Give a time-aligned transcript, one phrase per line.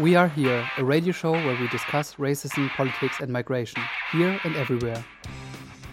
[0.00, 4.56] We Are Here, a radio show where we discuss racism, politics and migration, here and
[4.56, 5.02] everywhere.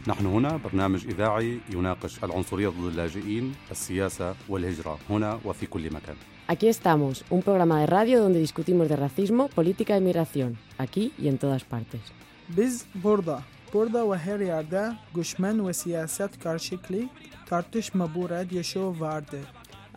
[0.08, 6.16] نحن هنا برنامج إذاعي يناقش العنصرية ضد اللاجئين، السياسة والهجرة هنا وفي كل مكان.
[6.48, 11.28] Aquí estamos, un programa de radio donde discutimos de racismo, política y migración, aquí y
[11.28, 12.02] en todas partes.
[12.50, 13.42] Biz burada,
[13.74, 16.98] burada ve her yerde göçmen ve siyaset karşılıklı
[17.45, 19.39] tartışma bu radyo show vardı.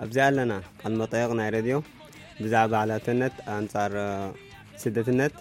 [0.04, 1.82] أبزال لنا المطيقنا راديو
[2.43, 3.93] ብዛዕባ ዓላትነት ኣንጻር
[4.83, 5.35] ስደትነት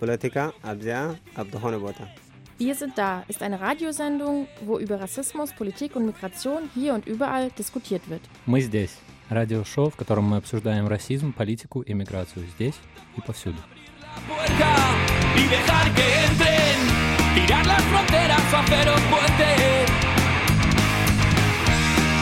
[0.00, 0.36] ፖለቲካ
[0.72, 1.00] ኣብዚኣ
[1.42, 2.00] ኣብ ዝኾነ ቦታ
[2.60, 4.36] Wir sind da ist eine Radiosendung,
[4.68, 8.24] wo über Rassismus, Politik und Migration hier und überall diskutiert wird.
[8.52, 8.94] Мы здесь.
[9.38, 12.74] Радиошоу, в котором мы обсуждаем расизм, политику и миграцию здесь
[13.16, 13.60] и повсюду.
[15.36, 16.78] y dejar que entren,
[17.34, 19.48] tirar las fronteras o hacer un puente.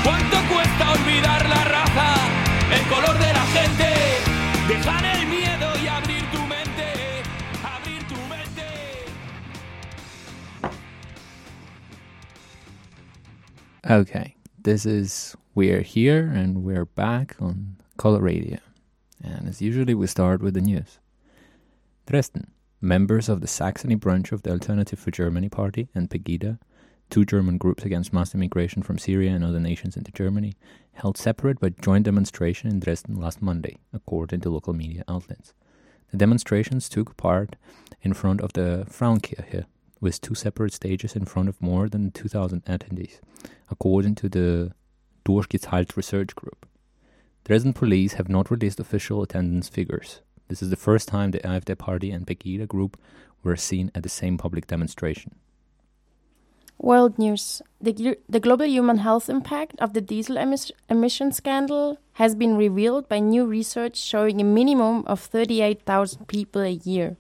[0.05, 2.09] ¿Cuánto cuesta olvidar la raza,
[2.77, 3.90] el color de la gente?
[4.82, 7.22] Dejar el miedo y abrir tu mente,
[7.64, 9.06] abrir tu mente.
[13.88, 18.58] Okay, this is We're Here and we're back on Color Radio.
[19.24, 20.98] And as usually, we start with the news.
[22.08, 22.50] Dresden,
[22.82, 26.58] members of the Saxony branch of the Alternative for Germany party and Pegida,
[27.12, 30.56] two German groups against mass immigration from Syria and other nations into Germany,
[30.94, 35.54] held separate but joint demonstration in Dresden last Monday, according to local media outlets.
[36.12, 37.56] The demonstrations took part
[38.02, 39.66] in front of the Frauenkirche,
[40.00, 43.20] with two separate stages in front of more than 2,000 attendees,
[43.70, 44.74] according to the
[45.24, 46.66] Durchgezählt research group.
[47.46, 50.22] Dresden police have not released official attendance figures.
[50.48, 53.00] This is the first time the AfD party and Pegida group
[53.44, 55.36] were seen at the same public demonstration.
[56.82, 57.62] World news.
[57.80, 63.08] The, the global human health impact of the diesel emis- emission scandal has been revealed
[63.08, 67.18] by new research showing a minimum of 38,000 people a year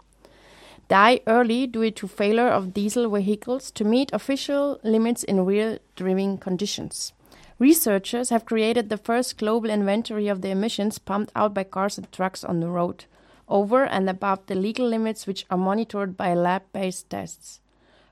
[0.91, 6.37] die early due to failure of diesel vehicles to meet official limits in real driving
[6.37, 7.13] conditions.
[7.59, 12.11] Researchers have created the first global inventory of the emissions pumped out by cars and
[12.11, 13.05] trucks on the road,
[13.47, 17.61] over and above the legal limits which are monitored by lab based tests.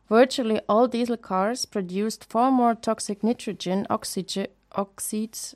[0.09, 5.55] Virtually all diesel cars produced far more toxic nitrogen oxides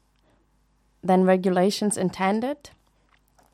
[1.03, 2.69] than regulations intended,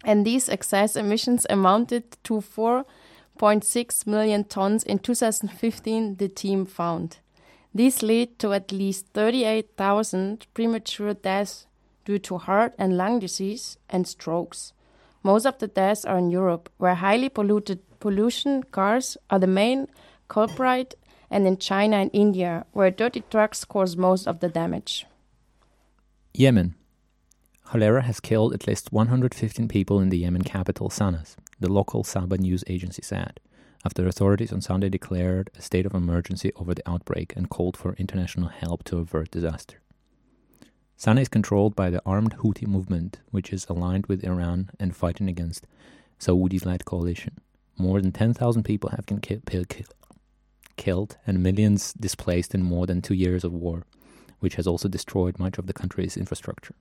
[0.03, 7.19] and these excess emissions amounted to 4.6 million tons in 2015, the team found.
[7.73, 11.65] These lead to at least 38,000 premature deaths
[12.03, 14.73] due to heart and lung disease and strokes.
[15.23, 19.87] Most of the deaths are in Europe, where highly polluted pollution cars are the main
[20.29, 20.95] culprit,
[21.29, 25.05] and in China and India, where dirty trucks cause most of the damage.
[26.33, 26.75] Yemen.
[27.65, 32.37] Cholera has killed at least 115 people in the Yemen capital, Sanas, the local Saba
[32.37, 33.39] news agency said,
[33.85, 37.93] after authorities on Sunday declared a state of emergency over the outbreak and called for
[37.93, 39.81] international help to avert disaster.
[40.97, 45.29] Sana is controlled by the armed Houthi movement, which is aligned with Iran and fighting
[45.29, 45.65] against
[46.17, 47.37] Saudi led coalition.
[47.77, 49.41] More than 10,000 people have been ki-
[50.79, 53.83] killed and millions displaced in more than two years of war,
[54.39, 56.75] which has also destroyed much of the country's infrastructure.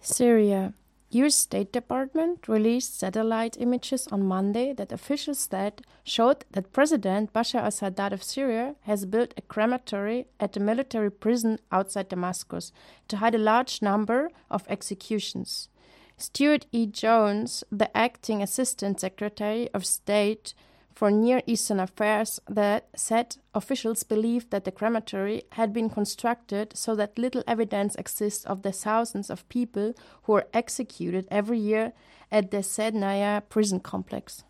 [0.00, 0.74] Syria.
[1.10, 7.60] US State Department released satellite images on Monday that officials said showed that President Bashar
[7.60, 12.72] al-Assad of Syria has built a crematory at a military prison outside Damascus
[13.06, 15.68] to hide a large number of executions.
[16.16, 16.86] Stuart E.
[16.86, 20.54] Jones, the acting Assistant Secretary of State
[20.94, 26.94] for Near Eastern Affairs, that said officials believed that the crematory had been constructed so
[26.94, 31.92] that little evidence exists of the thousands of people who are executed every year
[32.30, 34.44] at the Sednaya prison complex.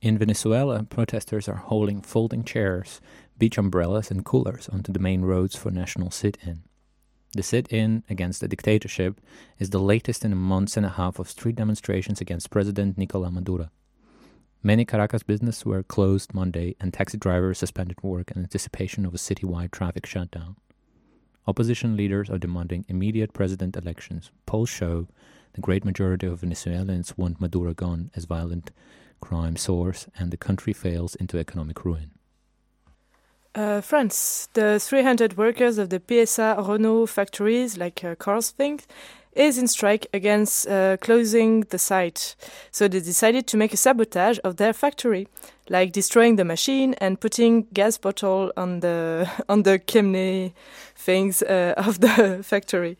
[0.00, 3.00] In Venezuela, protesters are holding folding chairs,
[3.38, 6.62] beach umbrellas, and coolers onto the main roads for national sit in.
[7.34, 9.20] The sit in against the dictatorship
[9.58, 13.32] is the latest in a month and a half of street demonstrations against President Nicolas
[13.32, 13.70] Maduro.
[14.64, 19.18] Many Caracas businesses were closed Monday and taxi drivers suspended work in anticipation of a
[19.18, 20.54] citywide traffic shutdown.
[21.48, 24.30] Opposition leaders are demanding immediate president elections.
[24.46, 25.08] Polls show
[25.54, 28.70] the great majority of Venezuelans want Maduro gone as violent
[29.20, 32.12] crime soars and the country fails into economic ruin.
[33.56, 38.86] Uh, France, the 300 workers of the PSA Renault factories, like uh, things,
[39.34, 42.36] is in strike against uh, closing the site.
[42.70, 45.28] So they decided to make a sabotage of their factory,
[45.68, 50.54] like destroying the machine and putting gas bottle on the on the chimney
[50.96, 52.98] things uh, of the factory.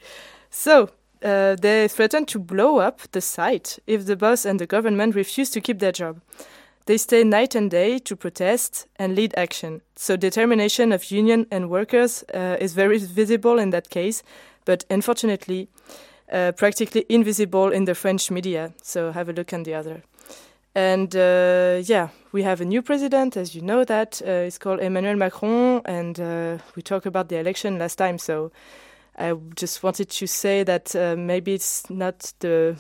[0.51, 0.91] So
[1.23, 5.51] uh, they threaten to blow up the site if the boss and the government refuse
[5.51, 6.21] to keep their job.
[6.87, 9.83] They stay night and day to protest and lead action.
[9.95, 14.25] So determination of union and workers uh, is very visible in that case,
[14.65, 15.69] but unfortunately,
[16.33, 18.73] uh, practically invisible in the French media.
[18.83, 20.03] So have a look on the other.
[20.75, 24.23] And uh, yeah, we have a new president, as you know that.
[24.25, 28.17] Uh, it's called Emmanuel Macron, and uh, we talked about the election last time.
[28.17, 28.51] So
[29.19, 32.79] I just wanted to say that uh, maybe it's not the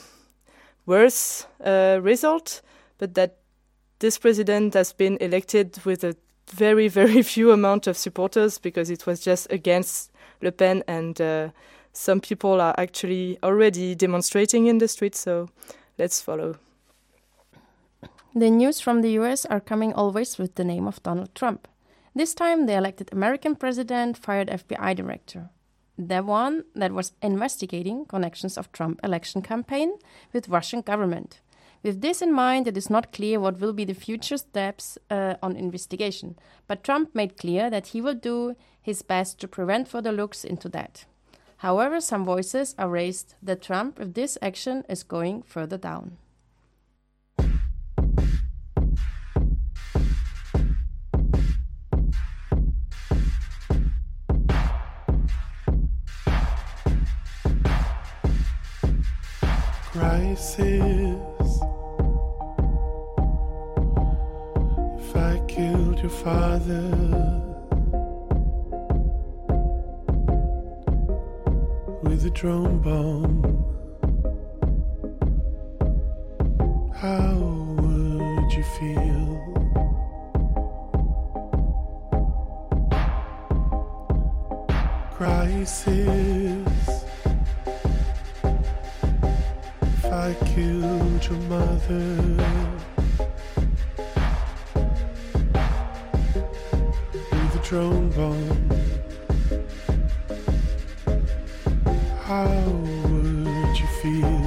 [0.87, 2.62] worst uh, result,
[2.96, 3.37] but that
[3.99, 6.16] this president has been elected with a
[6.50, 10.10] very, very few amount of supporters because it was just against
[10.40, 11.50] Le Pen, and uh,
[11.93, 15.21] some people are actually already demonstrating in the streets.
[15.21, 15.49] So
[15.99, 16.56] let's follow.
[18.35, 21.69] The news from the US are coming always with the name of Donald Trump.
[22.15, 25.50] This time, the elected American president fired FBI director.
[25.99, 29.99] The one that was investigating connections of Trump election campaign
[30.33, 31.41] with Russian government.
[31.83, 35.35] With this in mind, it is not clear what will be the future steps uh,
[35.43, 36.37] on investigation,
[36.67, 40.69] but Trump made clear that he will do his best to prevent further looks into
[40.71, 41.05] that.
[41.62, 46.19] However, some voices are raised that Trump, with this action, is going further down.
[59.93, 60.59] crisis.
[64.99, 67.51] If I killed your father,
[72.12, 73.43] with a drone bomb,
[76.94, 77.35] how
[77.81, 79.31] would you feel?
[85.14, 87.05] Crisis.
[89.82, 92.11] If I killed your mother
[97.31, 98.62] with a drone bomb,
[102.25, 104.42] how would you feel?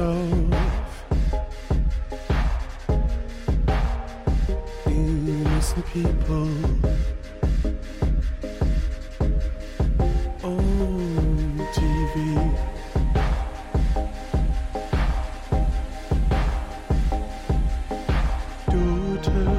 [0.00, 0.54] Cutting
[4.86, 6.48] innocent people
[10.42, 12.16] on TV.
[18.70, 19.50] Daughter,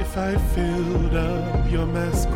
[0.00, 2.26] if I filled up your mass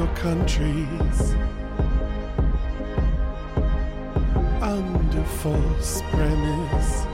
[0.00, 1.34] your countries
[4.62, 7.04] under false premise.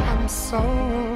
[0.00, 1.11] I'm sorry.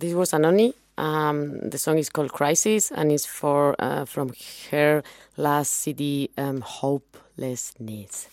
[0.00, 0.72] This was Anohni.
[0.96, 4.32] Um, the song is called Crisis and is for uh, from
[4.70, 5.02] her
[5.36, 8.26] last CD, um, Hopelessness.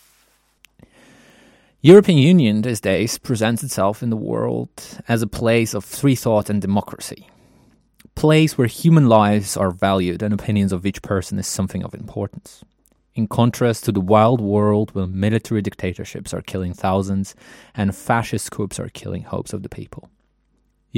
[1.82, 4.70] European Union these days presents itself in the world
[5.08, 7.28] as a place of free thought and democracy.
[8.14, 12.64] Place where human lives are valued and opinions of each person is something of importance.
[13.14, 17.34] In contrast to the wild world where military dictatorships are killing thousands
[17.74, 20.08] and fascist coups are killing hopes of the people.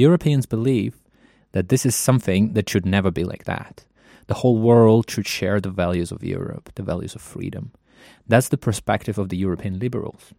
[0.01, 0.95] Europeans believe
[1.51, 3.85] that this is something that should never be like that.
[4.27, 7.71] The whole world should share the values of Europe, the values of freedom.
[8.27, 10.33] That's the perspective of the European liberals.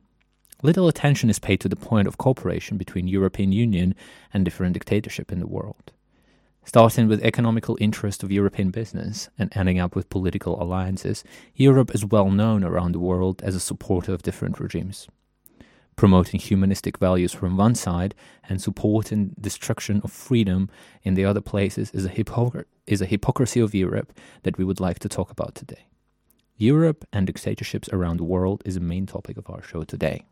[0.62, 3.94] Little attention is paid to the point of cooperation between European Union
[4.32, 5.92] and different dictatorship in the world.
[6.64, 12.04] Starting with economical interest of European business and ending up with political alliances, Europe is
[12.04, 15.08] well known around the world as a supporter of different regimes.
[16.02, 18.16] Promoting humanistic values from one side
[18.48, 20.68] and supporting destruction of freedom
[21.04, 24.80] in the other places is a, hypocr- is a hypocrisy of Europe that we would
[24.80, 25.86] like to talk about today.
[26.56, 30.24] Europe and dictatorships around the world is a main topic of our show today.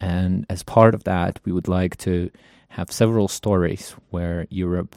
[0.00, 2.32] And as part of that, we would like to
[2.70, 4.96] have several stories where Europe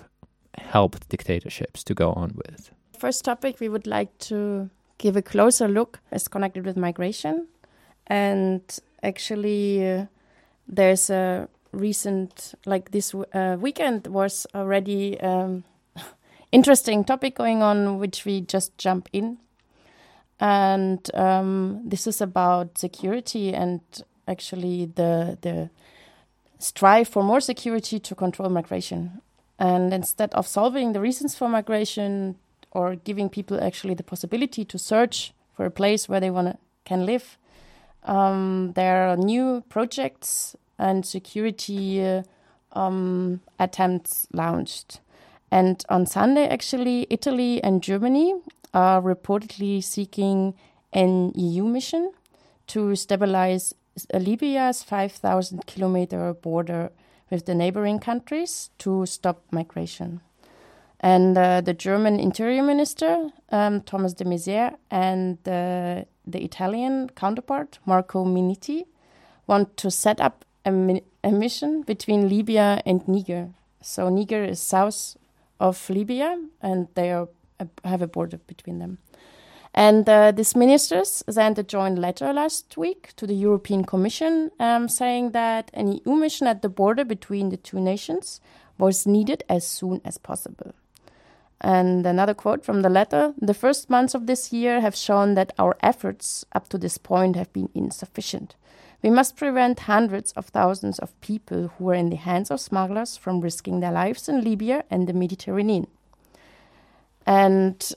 [0.57, 2.71] helped dictatorships to go on with.
[2.97, 7.47] First topic we would like to give a closer look is connected with migration.
[8.09, 8.61] And
[9.03, 10.05] actually, uh,
[10.67, 15.63] there's a recent, like this uh, weekend, was already um,
[16.51, 19.37] interesting topic going on, which we just jump in.
[20.39, 23.81] And um, this is about security and
[24.27, 25.69] actually the the
[26.59, 29.21] strive for more security to control migration.
[29.57, 32.35] And instead of solving the reasons for migration
[32.71, 36.57] or giving people actually the possibility to search for a place where they want to
[36.85, 37.37] can live,
[38.09, 42.23] um, there are new projects and security uh,
[42.71, 44.99] um, attempts launched.
[45.51, 48.33] And on Sunday, actually, Italy and Germany
[48.73, 50.55] are reportedly seeking
[50.91, 52.11] an EU mission
[52.67, 53.75] to stabilize
[54.13, 56.91] Libya's 5,000 kilometer border
[57.29, 60.21] with the neighboring countries to stop migration.
[61.01, 67.79] And uh, the German Interior Minister, um, Thomas de Maizière, and uh, the Italian counterpart,
[67.85, 68.85] Marco Minniti,
[69.47, 73.49] want to set up a, mi- a mission between Libya and Niger.
[73.81, 75.15] So Niger is south
[75.59, 77.29] of Libya, and they are,
[77.59, 78.97] uh, have a border between them.
[79.73, 84.89] And uh, these ministers sent a joint letter last week to the European Commission um,
[84.89, 88.41] saying that an EU mission at the border between the two nations
[88.77, 90.73] was needed as soon as possible.
[91.61, 95.53] And another quote from the letter The first months of this year have shown that
[95.59, 98.55] our efforts up to this point have been insufficient.
[99.01, 103.15] We must prevent hundreds of thousands of people who are in the hands of smugglers
[103.15, 105.87] from risking their lives in Libya and the Mediterranean.
[107.25, 107.91] And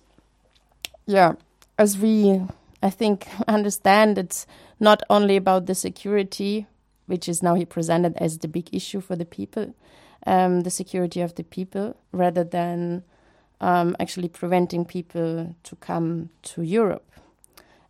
[1.06, 1.34] yeah,
[1.78, 2.42] as we,
[2.82, 4.46] I think, understand, it's
[4.78, 6.66] not only about the security,
[7.06, 9.74] which is now he presented as the big issue for the people,
[10.26, 13.02] um, the security of the people, rather than
[13.62, 17.08] um, actually preventing people to come to Europe.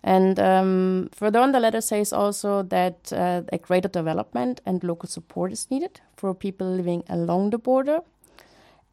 [0.04, 5.08] And um, further on, the letter says also that uh, a greater development and local
[5.08, 8.00] support is needed for people living along the border.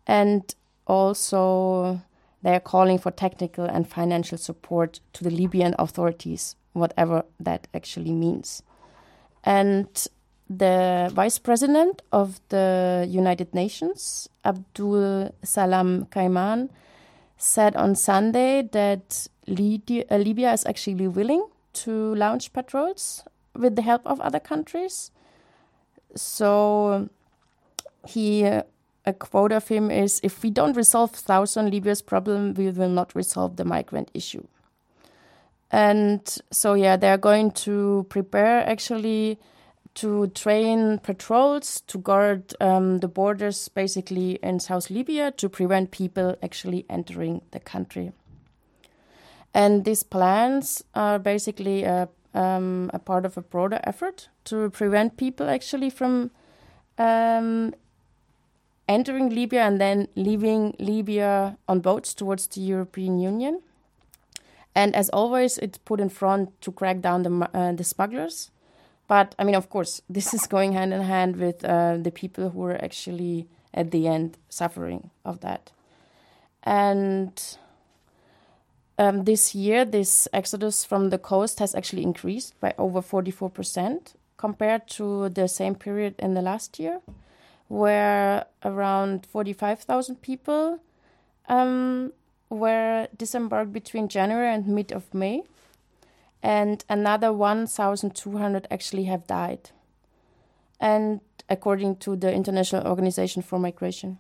[0.08, 0.56] And
[0.86, 2.02] also,
[2.42, 8.14] they are calling for technical and financial support to the Libyan authorities, whatever that actually
[8.14, 8.64] means.
[9.44, 9.88] And
[10.50, 16.70] the vice president of the United Nations, Abdul Salam Kajman,
[17.38, 23.24] said on Sunday that uh, Libya is actually willing to launch patrols
[23.56, 25.12] with the help of other countries.
[26.16, 27.10] So
[28.08, 28.44] he
[29.06, 33.16] a quote of him is If we don't resolve Southern Libya's problem, we will not
[33.16, 34.46] resolve the migrant issue.
[35.72, 39.38] And so, yeah, they're going to prepare actually
[40.00, 46.38] to train patrols to guard um, the borders basically in South Libya to prevent people
[46.42, 48.14] actually entering the country.
[49.54, 55.18] And these plans are basically a, um, a part of a broader effort to prevent
[55.18, 56.32] people actually from
[56.98, 57.74] um,
[58.88, 63.62] entering Libya and then leaving Libya on boats towards the European Union.
[64.74, 68.50] And as always, it's put in front to crack down the, uh, the smugglers.
[69.10, 72.52] But I mean, of course, this is going hand in hand with uh, the people
[72.52, 75.72] who are actually at the end suffering of that.
[76.64, 77.34] And
[78.98, 84.88] um, this year, this exodus from the coast has actually increased by over 44% compared
[84.90, 87.02] to the same period in the last year
[87.68, 90.80] where around 45,000 people
[91.48, 92.12] um,
[92.50, 95.44] were disembarked between January and mid of May,
[96.42, 99.72] and another 1,200 actually have died.
[100.80, 104.20] And according to the International Organization for Migration.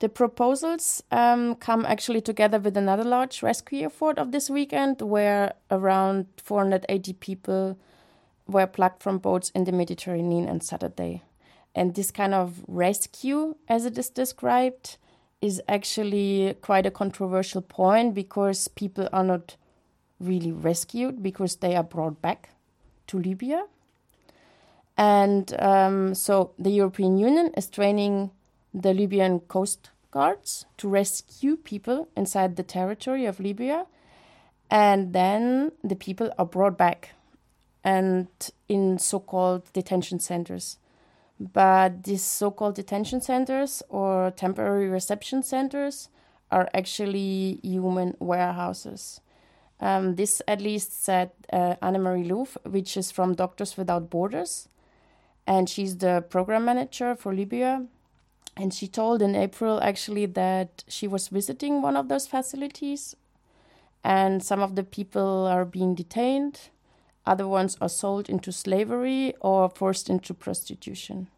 [0.00, 5.54] The proposals um, come actually together with another large rescue effort of this weekend, where
[5.70, 7.76] around 480 people
[8.46, 11.22] were plucked from boats in the Mediterranean on Saturday.
[11.74, 14.96] And this kind of rescue, as it is described,
[15.40, 19.56] is actually quite a controversial point because people are not
[20.20, 22.50] really rescued because they are brought back
[23.08, 23.64] to Libya.
[24.96, 28.30] And um, so the European Union is training
[28.74, 33.86] the Libyan coast guards to rescue people inside the territory of Libya.
[34.70, 37.14] And then the people are brought back
[37.84, 38.28] and
[38.68, 40.78] in so called detention centers.
[41.40, 46.08] But these so called detention centers or temporary reception centers
[46.50, 49.20] are actually human warehouses.
[49.80, 54.68] Um, this at least said uh, Annemarie Loof, which is from Doctors Without Borders.
[55.46, 57.86] And she's the program manager for Libya.
[58.56, 63.14] And she told in April actually that she was visiting one of those facilities.
[64.02, 66.70] And some of the people are being detained
[67.28, 71.28] other ones are sold into slavery or forced into prostitution.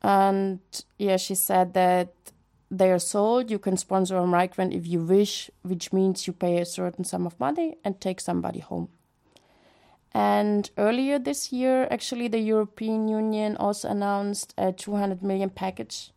[0.00, 0.60] And
[0.96, 2.12] yeah, she said that
[2.70, 3.50] they are sold.
[3.50, 7.26] You can sponsor a migrant if you wish, which means you pay a certain sum
[7.26, 8.88] of money and take somebody home.
[10.12, 16.10] And earlier this year, actually, the European Union also announced a 200 million package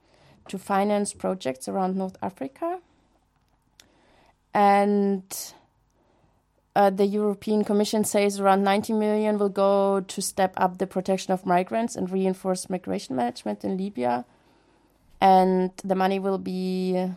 [0.48, 2.80] to finance projects around North Africa.
[4.54, 5.24] And
[6.76, 11.34] uh, the European Commission says around 90 million will go to step up the protection
[11.34, 14.26] of migrants and reinforce migration management in Libya.
[15.22, 17.12] And the money will be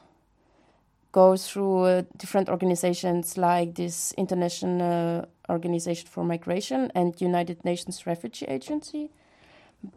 [1.13, 8.47] go through uh, different organizations like this International Organization for Migration and United Nations Refugee
[8.47, 9.11] Agency.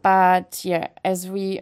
[0.02, 1.60] But yeah, as we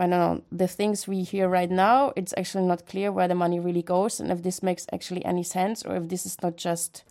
[0.00, 3.34] I don't know, the things we hear right now, it's actually not clear where the
[3.34, 6.56] money really goes and if this makes actually any sense or if this is not
[6.56, 7.02] just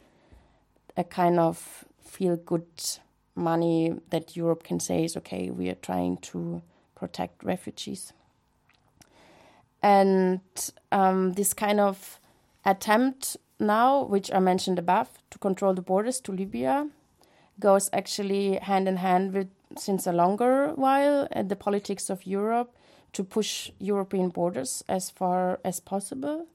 [0.96, 2.66] a kind of feel good
[3.36, 6.62] money that Europe can say is okay, we are trying to
[6.96, 8.14] protect refugees.
[9.82, 10.42] And
[10.92, 12.20] um, this kind of
[12.66, 16.88] attempt now, which I mentioned above, to control the borders to Libya,
[17.60, 22.76] goes actually hand in hand with since a longer while uh, the politics of Europe
[23.14, 26.46] to push European borders as far as possible,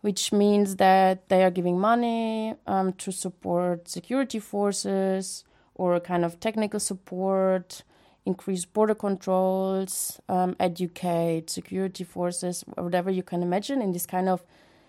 [0.00, 6.24] which means that they are giving money um, to support security forces or a kind
[6.24, 7.82] of technical support,
[8.28, 14.42] increase border controls, um, educate security forces, whatever you can imagine in this kind of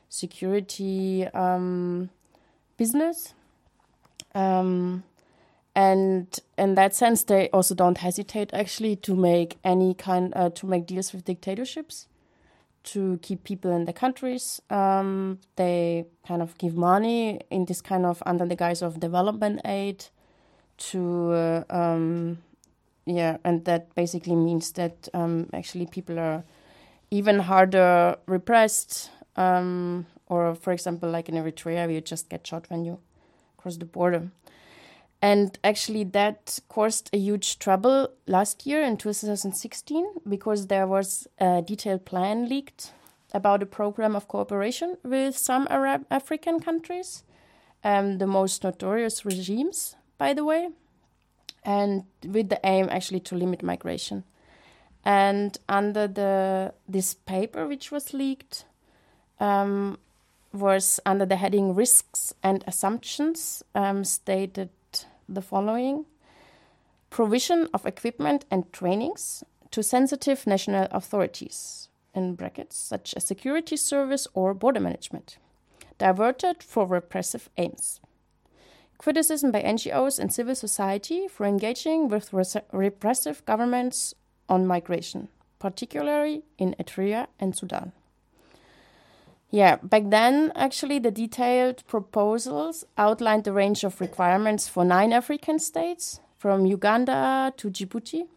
[0.10, 2.10] security um,
[2.78, 3.34] business.
[4.36, 5.04] Um,
[5.75, 10.67] and in that sense they also don't hesitate actually to make any kind uh, to
[10.67, 12.08] make deals with dictatorships
[12.84, 18.06] to keep people in the countries um, they kind of give money in this kind
[18.06, 20.06] of under the guise of development aid
[20.78, 22.39] to uh, um,
[23.10, 26.43] yeah and that basically means that um, actually people are
[27.12, 32.86] even harder repressed um, or for example like in eritrea you just get shot when
[32.86, 33.00] you
[33.60, 34.32] cross the border.
[35.22, 41.62] And actually, that caused a huge trouble last year in 2016 because there was a
[41.62, 42.93] detailed plan leaked
[43.34, 47.24] about a program of cooperation with some Arab African countries,
[47.84, 50.69] um, the most notorious regimes, by the way,
[51.63, 54.24] and with the aim actually to limit migration.
[55.06, 58.65] And under the this paper which was leaked,
[59.39, 59.98] um,
[60.52, 64.69] was under the heading risks and assumptions um, stated
[65.28, 66.06] the following
[67.10, 74.28] provision of equipment and trainings to sensitive national authorities, in brackets, such as security service
[74.34, 75.38] or border management,
[75.98, 78.00] diverted for repressive aims.
[78.99, 82.33] Criticism by NGOs and civil society for engaging with
[82.73, 84.13] repressive governments
[84.49, 87.93] on migration, particularly in Eritrea and Sudan.
[89.51, 95.59] Yeah, back then, actually, the detailed proposals outlined the range of requirements for nine African
[95.59, 98.27] states, from Uganda to Djibouti.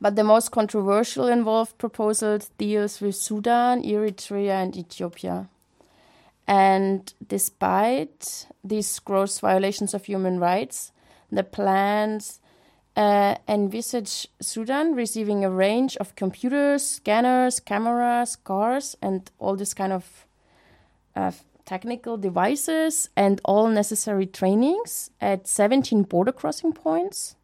[0.00, 5.48] But the most controversial involved proposals deals with Sudan, Eritrea, and Ethiopia.
[6.48, 10.92] And despite these gross violations of human rights,
[11.30, 12.40] the plans
[12.96, 19.92] uh, envisage Sudan receiving a range of computers, scanners, cameras, cars, and all this kind
[19.92, 20.26] of
[21.14, 21.32] uh,
[21.66, 27.36] technical devices and all necessary trainings at 17 border crossing points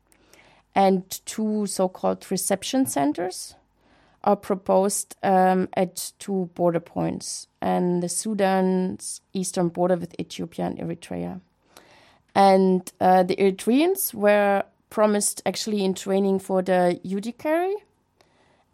[0.75, 3.55] and two so called reception centers
[4.25, 10.79] are proposed um, at two border points and the Sudan's eastern border with Ethiopia and
[10.79, 11.41] Eritrea.
[12.35, 17.77] And uh, the Eritreans were promised actually in training for the judiciary.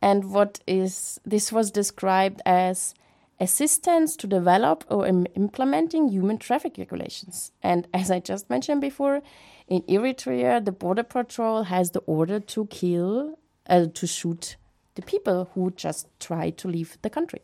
[0.01, 2.95] And what is this was described as
[3.39, 7.53] assistance to develop or Im- implementing human traffic regulations.
[7.63, 9.23] And as I just mentioned before,
[9.67, 14.57] in Eritrea, the border patrol has the order to kill, uh, to shoot
[14.95, 17.41] the people who just try to leave the country.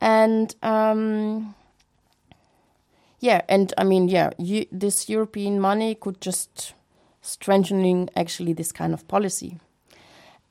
[0.00, 1.54] And um,
[3.20, 6.74] yeah, and I mean, yeah, you, this European money could just
[7.22, 9.58] strengthening actually this kind of policy.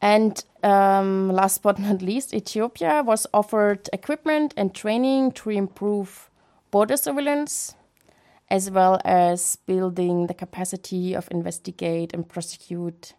[0.01, 6.29] And um, last but not least, Ethiopia was offered equipment and training to improve
[6.71, 7.75] border surveillance,
[8.49, 13.13] as well as building the capacity of investigate and prosecute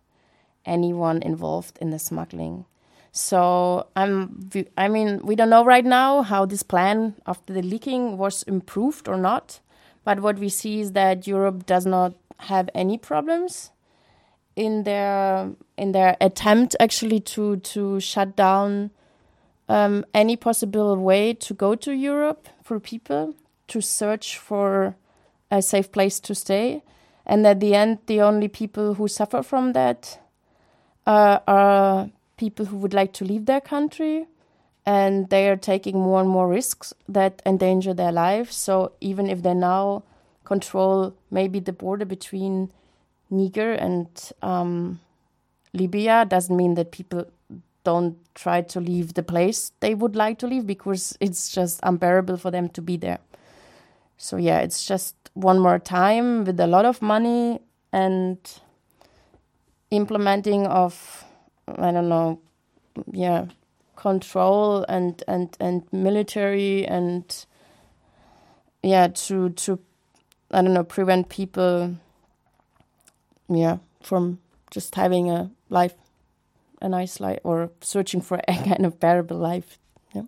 [0.66, 2.64] anyone involved in the smuggling.
[3.12, 8.18] So I'm, I mean, we don't know right now how this plan after the leaking
[8.18, 9.60] was improved or not.
[10.04, 13.70] But what we see is that Europe does not have any problems
[14.56, 18.90] in their in their attempt actually to to shut down
[19.68, 23.34] um, any possible way to go to Europe for people
[23.68, 24.94] to search for
[25.50, 26.82] a safe place to stay,
[27.24, 30.20] and at the end, the only people who suffer from that
[31.06, 34.26] uh, are people who would like to leave their country
[34.86, 38.54] and they are taking more and more risks that endanger their lives.
[38.56, 40.02] So even if they now
[40.44, 42.70] control maybe the border between
[43.30, 44.06] Niger and
[44.42, 45.00] um,
[45.72, 47.26] Libya, doesn't mean that people
[47.82, 52.36] don't try to leave the place they would like to leave because it's just unbearable
[52.36, 53.18] for them to be there.
[54.16, 57.60] So yeah, it's just one more time with a lot of money
[57.92, 58.38] and
[59.96, 61.24] implementing of
[61.66, 62.40] I don't know,
[63.10, 63.46] yeah,
[63.96, 67.46] control and and and military and
[68.82, 69.78] yeah to to
[70.50, 71.96] I don't know prevent people
[73.48, 74.38] yeah from
[74.70, 75.94] just having a life
[76.82, 79.78] a nice life or searching for a kind of bearable life
[80.14, 80.22] yeah.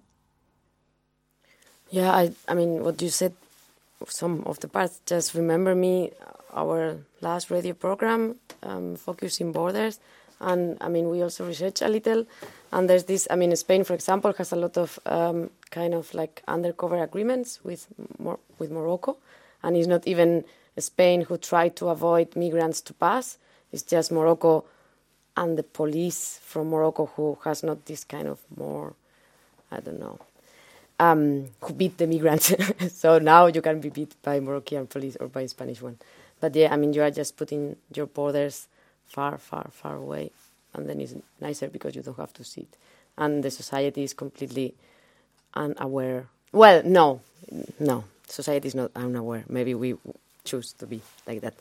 [1.90, 3.34] Yeah I I mean what you said
[4.08, 6.12] some of the parts just remember me
[6.52, 10.00] our last radio program um, focusing borders.
[10.40, 12.26] And I mean we also research a little.
[12.72, 16.12] And there's this I mean Spain for example has a lot of um, kind of
[16.14, 17.86] like undercover agreements with
[18.18, 19.16] Mor- with Morocco.
[19.62, 20.44] And it's not even
[20.78, 23.38] Spain who try to avoid migrants to pass.
[23.72, 24.64] It's just Morocco
[25.36, 28.94] and the police from Morocco who has not this kind of more
[29.70, 30.18] I don't know
[30.98, 32.54] um, who beat the migrants.
[32.90, 35.98] So now you can be beat by Moroccan police or by Spanish one
[36.40, 38.68] but yeah I mean you are just putting your borders
[39.06, 40.30] far, far, far away,
[40.74, 42.68] and then it's nicer because you don't have to sit.
[43.16, 44.74] And the society is completely
[45.54, 46.26] unaware.
[46.52, 47.20] Well, no,
[47.78, 49.44] no, society is not unaware.
[49.48, 49.96] Maybe we
[50.44, 51.54] choose to be like that.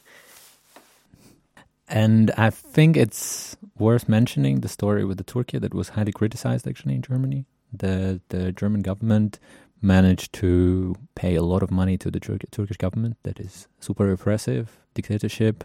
[1.88, 6.68] And I think it's worth mentioning the story with the Turkey that was highly criticized
[6.68, 7.46] actually in Germany.
[7.72, 9.40] The the German government
[9.86, 14.06] managed to pay a lot of money to the Tur Turkish government that is super
[14.06, 15.64] repressive, dictatorship,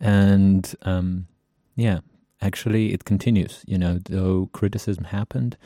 [0.00, 1.26] and um,
[1.74, 2.00] yeah,
[2.40, 3.64] actually, it continues.
[3.66, 5.56] You know, though criticism happened,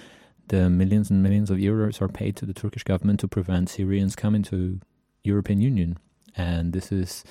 [0.48, 4.14] the millions and millions of euros are paid to the Turkish government to prevent Syrians
[4.16, 4.80] coming to
[5.24, 5.98] European Union,
[6.36, 7.24] and this is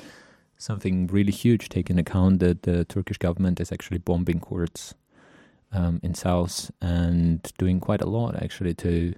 [0.58, 4.94] something really huge, taking account that the Turkish government is actually bombing Kurds
[5.72, 9.14] um, in South and doing quite a lot actually to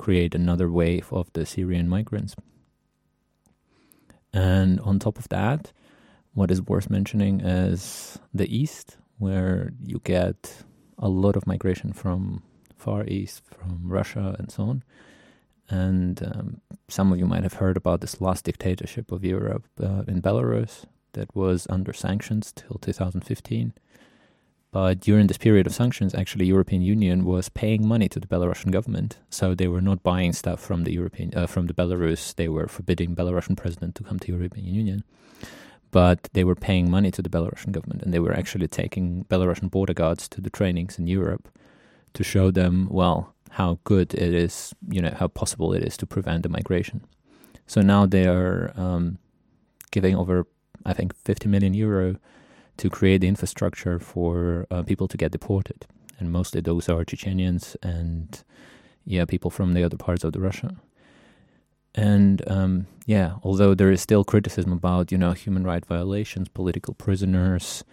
[0.00, 2.34] create another wave of the Syrian migrants.
[4.32, 5.72] And on top of that,
[6.32, 10.64] what is worth mentioning is the East, where you get
[10.98, 12.42] a lot of migration from
[12.76, 14.82] Far East, from Russia, and so on.
[15.68, 20.02] And um, some of you might have heard about this last dictatorship of Europe uh,
[20.08, 23.74] in Belarus that was under sanctions till 2015.
[24.72, 28.70] But during this period of sanctions, actually, European Union was paying money to the Belarusian
[28.70, 32.34] government, so they were not buying stuff from the European uh, from the Belarus.
[32.34, 35.02] They were forbidding Belarusian president to come to European Union
[35.90, 39.70] but they were paying money to the Belarusian government and they were actually taking Belarusian
[39.70, 41.48] border guards to the trainings in Europe
[42.14, 46.06] to show them, well, how good it is, you know, how possible it is to
[46.06, 47.04] prevent the migration.
[47.66, 49.18] So now they are um,
[49.90, 50.46] giving over
[50.84, 52.16] I think, 50 million euro
[52.80, 55.86] to create the infrastructure for uh, people to get deported.
[56.18, 58.42] And mostly those are Chechenians and,
[59.04, 60.76] yeah, people from the other parts of the Russia.
[61.94, 66.94] And um, yeah, although there is still criticism about, you know, human right violations, political
[66.94, 67.84] prisoners,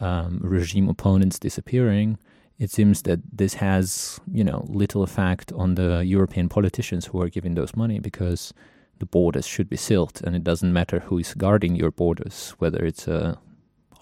[0.00, 2.18] um, regime opponents disappearing,
[2.58, 7.28] it seems that this has, you know, little effect on the European politicians who are
[7.28, 8.54] giving those money because
[8.98, 12.84] the borders should be sealed, and it doesn't matter who is guarding your borders, whether
[12.84, 13.38] it's a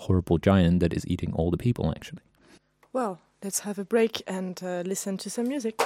[0.01, 2.23] horrible giant that is eating all the people, actually.
[2.93, 5.81] Well, let's have a break and uh, listen to some music.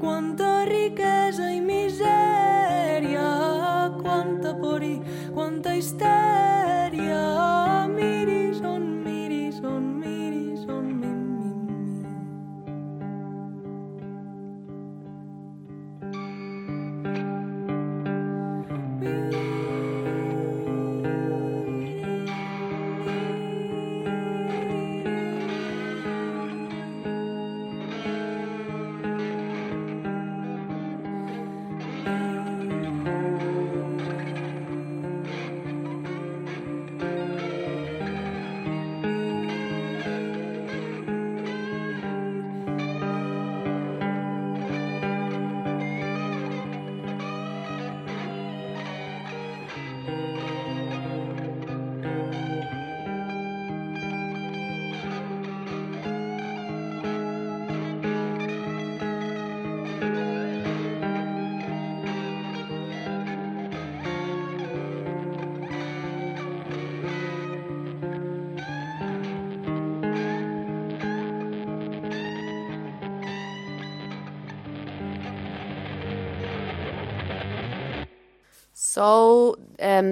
[0.00, 0.49] cuánta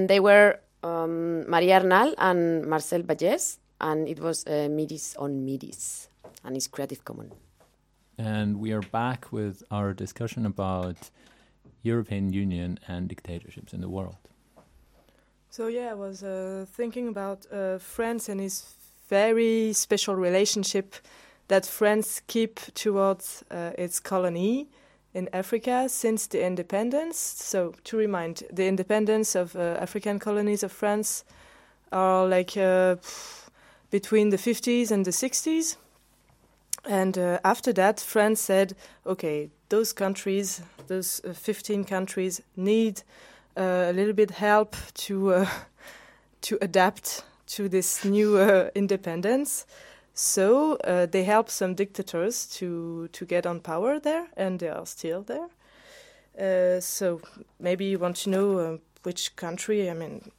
[0.08, 5.46] um, they were um, Maria Arnal and Marcel Bagés, and it was uh, Midis on
[5.46, 6.08] Midis,
[6.44, 7.32] and it's Creative Commons.
[8.18, 11.10] And we are back with our discussion about
[11.82, 14.16] European Union and dictatorships in the world.
[15.50, 18.74] So yeah, I was uh, thinking about uh, France and its
[19.08, 20.94] very special relationship
[21.46, 24.68] that France keep towards uh, its colony
[25.14, 27.18] in Africa since the independence.
[27.18, 31.24] So to remind, the independence of uh, African colonies of France
[31.92, 32.96] are like uh,
[33.90, 35.76] between the 50s and the 60s.
[36.84, 38.74] And uh, after that, France said,
[39.06, 43.02] okay, those countries, those uh, 15 countries, need
[43.56, 45.46] uh, a little bit help to uh,
[46.40, 48.38] to adapt to this new
[48.74, 49.66] independence.
[50.20, 54.84] So uh, they help some dictators to to get on power there, and they are
[54.84, 55.48] still there.
[56.36, 57.20] Uh, so
[57.60, 59.88] maybe you want to know uh, which country?
[59.88, 60.32] I mean,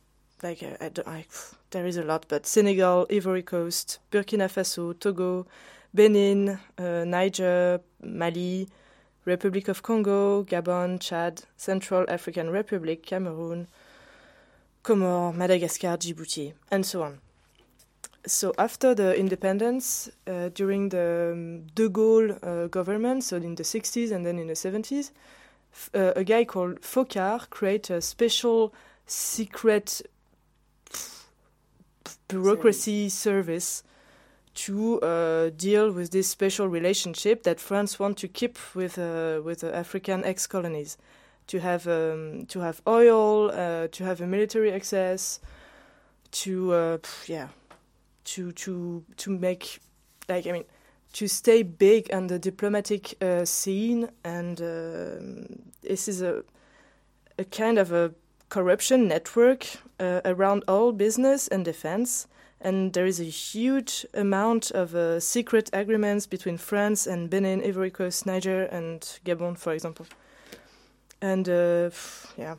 [0.43, 1.25] like I, don't- I,
[1.71, 5.45] there is a lot, but Senegal, Ivory Coast, Burkina Faso, Togo,
[5.93, 8.67] Benin, uh, Niger, Mali,
[9.23, 13.67] Republic of Congo, Gabon, Chad, Central African Republic, Cameroon,
[14.83, 17.21] Comores, Madagascar, Djibouti, and so on.
[18.29, 23.63] So after the independence, uh, during the um, De Gaulle uh, government, so in the
[23.63, 25.11] 60s and then in the 70s,
[25.73, 28.73] f- uh, a guy called Foccart created a special
[29.05, 30.01] secret
[32.27, 33.83] bureaucracy service
[34.53, 39.61] to uh, deal with this special relationship that France want to keep with uh, with
[39.61, 40.97] the African ex-colonies,
[41.47, 45.39] to have um, to have oil, uh, to have a military access,
[46.31, 47.47] to yeah,
[48.35, 49.79] to to to make
[50.27, 50.65] like I mean
[51.13, 55.45] to stay big on the diplomatic uh, scene, and um
[55.81, 56.43] this is a
[57.37, 58.11] a kind of a
[58.49, 59.65] corruption network
[59.99, 62.27] uh, around all business and defense,
[62.61, 67.91] and there is a huge amount of uh, secret agreements between France and Benin, Ivory
[67.91, 70.05] Coast, Niger, and Gabon, for example.
[71.21, 71.89] And uh,
[72.37, 72.55] yeah,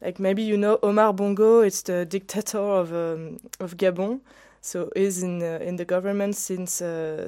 [0.00, 4.20] like maybe you know Omar Bongo, it's the dictator of um, of Gabon.
[4.64, 6.82] So he's in uh, in the government since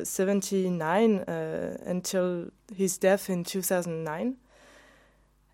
[0.04, 4.36] '79 uh, until his death in 2009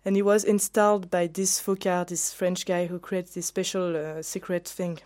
[0.05, 4.21] and he was installed by this Foccart, this French guy who created this special uh,
[4.21, 4.99] secret thing.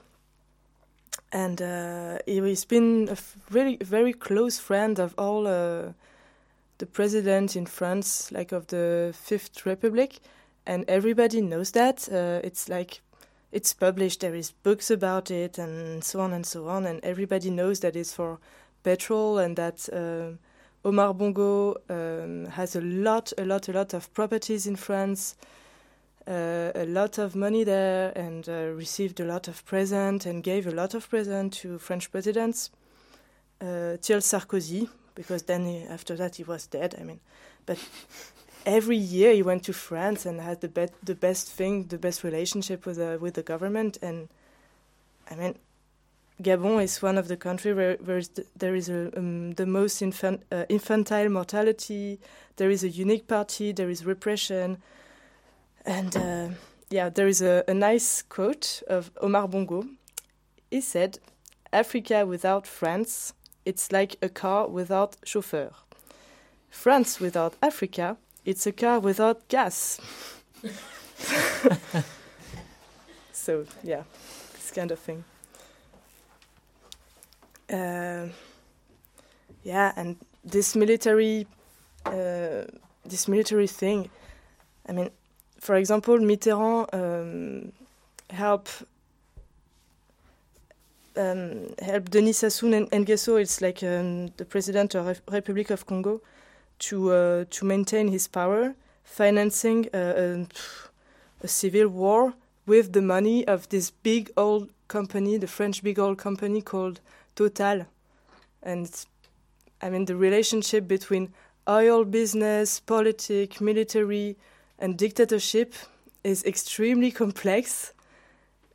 [1.32, 3.18] And uh, he's been a
[3.52, 5.94] really very close friend of all uh,
[6.78, 10.20] the presidents in France, like of the Fifth Republic,
[10.66, 12.08] and everybody knows that.
[12.12, 13.02] Uh, it's like
[13.52, 14.20] it's published.
[14.20, 17.96] There is books about it, and so on and so on, and everybody knows that
[17.96, 18.40] it's for
[18.84, 20.38] petrol and that uh,
[20.88, 25.36] Omar Bongo um, has a lot, a lot, a lot of properties in France,
[26.28, 30.68] uh, a lot of money there, and uh, received a lot of present and gave
[30.68, 32.70] a lot of present to French presidents
[33.60, 36.96] uh, till Sarkozy, because then he, after that he was dead.
[37.00, 37.20] I mean,
[37.66, 37.78] but
[38.68, 42.24] every year he went to France and had the be- the best thing, the best
[42.24, 44.28] relationship with the with the government, and
[45.32, 45.56] I mean,
[46.44, 48.22] Gabon is one of the countries where, where
[48.56, 52.20] there is a, um, the most uh, infantile mortality.
[52.58, 53.72] There is a unique party.
[53.72, 54.78] There is repression,
[55.86, 56.50] and uh,
[56.90, 59.86] yeah, there is a, a, nice quote of Omar Bongo.
[60.70, 61.20] He said,
[61.72, 63.34] "Africa without France,
[63.66, 65.72] it's like a car without chauffeur.
[66.70, 70.00] France without Africa, it's a car without gas."
[73.34, 74.04] so yeah,
[74.54, 75.24] this kind of thing.
[77.70, 78.28] Uh,
[79.64, 81.46] yeah, and this military,
[82.06, 82.64] uh,
[83.06, 84.10] this military thing.
[84.88, 85.10] I mean,
[85.60, 87.74] for example, Mitterrand um,
[88.30, 88.84] helped
[91.18, 93.42] um, help Denis Sassou Nguesso.
[93.42, 96.22] It's like um, the president of Re- Republic of Congo
[96.80, 100.48] to uh, to maintain his power, financing uh, a,
[101.44, 102.34] a civil war
[102.66, 107.00] with the money of this big old company, the French big old company called
[107.36, 107.86] Total.
[108.62, 108.90] And
[109.82, 111.34] I mean, the relationship between
[111.68, 114.36] oil business, politics, military,
[114.80, 115.74] and dictatorship
[116.24, 117.94] is extremely complex.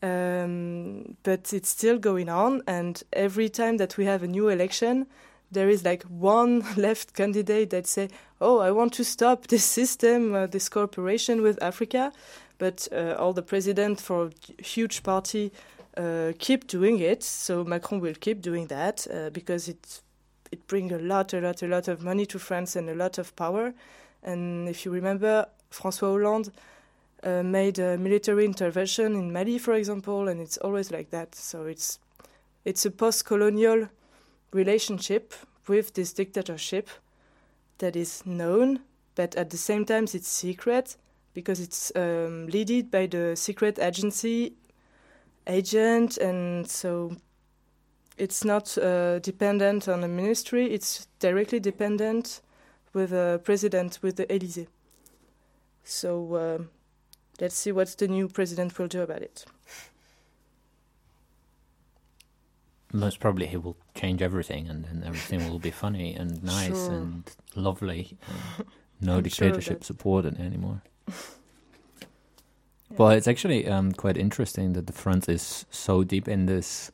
[0.03, 5.07] Um, but it's still going on, and every time that we have a new election,
[5.53, 8.09] there is like one left candidate that say,
[8.41, 12.13] "Oh, I want to stop this system, uh, this cooperation with Africa,"
[12.59, 15.53] but uh, all the president for huge party
[15.97, 17.23] uh, keep doing it.
[17.23, 20.01] So Macron will keep doing that uh, because it
[20.51, 23.19] it brings a lot, a lot, a lot of money to France and a lot
[23.19, 23.73] of power.
[24.23, 26.51] And if you remember, François Hollande
[27.25, 31.35] uh, made a military intervention in Mali, for example, and it's always like that.
[31.35, 31.99] So it's
[32.65, 33.89] it's a post-colonial
[34.53, 35.35] relationship
[35.67, 36.89] with this dictatorship
[37.79, 38.81] that is known,
[39.15, 40.97] but at the same time it's secret
[41.35, 44.55] because it's um, led by the secret agency
[45.47, 47.17] agent, and so
[48.17, 50.73] it's not uh, dependent on a ministry.
[50.73, 52.43] It's directly dependent
[52.93, 54.69] with a president, with the Elysee.
[55.85, 56.59] So uh,
[57.41, 59.45] let's see what the new president will do about it.
[62.93, 66.93] Most probably, he will change everything, and then everything will be funny and nice Sure.
[66.93, 68.17] and lovely.
[68.59, 68.67] And
[69.01, 70.83] no I'm dictatorship that- supported anymore.
[72.99, 76.93] Well, it's actually um, quite interesting that the France is so deep in this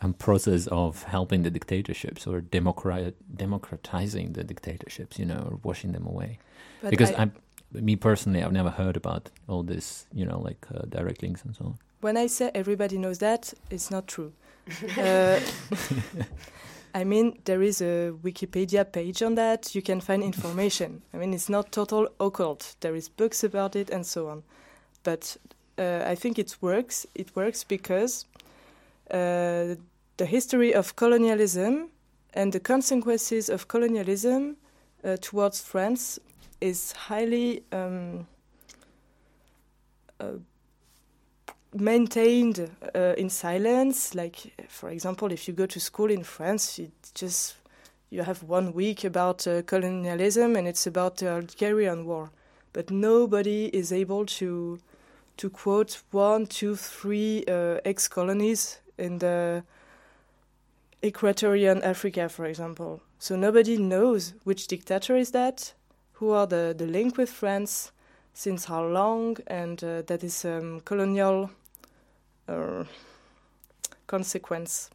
[0.00, 5.92] um, process of helping the dictatorships or democrat democratizing the dictatorships, you know, or washing
[5.92, 6.38] them away.
[6.80, 7.32] But because I- I'm,
[7.72, 11.56] me personally, I've never heard about all this, you know, like uh, direct links and
[11.56, 11.78] so on.
[12.00, 14.32] When I say everybody knows that, it's not true.
[14.98, 15.40] Uh,
[16.94, 19.74] I mean, there is a Wikipedia page on that.
[19.74, 21.02] You can find information.
[21.14, 22.76] I mean, it's not total occult.
[22.80, 24.42] There is books about it and so on.
[25.02, 25.36] But
[25.78, 27.06] uh, I think it works.
[27.14, 28.26] It works because
[29.10, 29.76] uh,
[30.18, 31.88] the history of colonialism
[32.34, 34.56] and the consequences of colonialism
[35.02, 36.18] uh, towards France
[36.60, 38.26] is highly um,
[40.20, 40.32] uh,
[41.74, 44.14] maintained uh, in silence.
[44.14, 47.56] Like, for example, if you go to school in France, you just
[48.10, 52.30] you have one week about uh, colonialism, and it's about the Algerian war.
[52.72, 54.78] But nobody is able to
[55.36, 59.64] to quote one, two, three uh, ex-colonies in the
[61.02, 63.00] Equatorian Africa, for example.
[63.18, 65.72] So nobody knows which dictator is that,
[66.12, 67.92] who are the, the link with France,
[68.34, 71.50] since how long, and uh, that is um, colonial
[72.48, 72.84] uh,
[74.06, 74.90] consequence.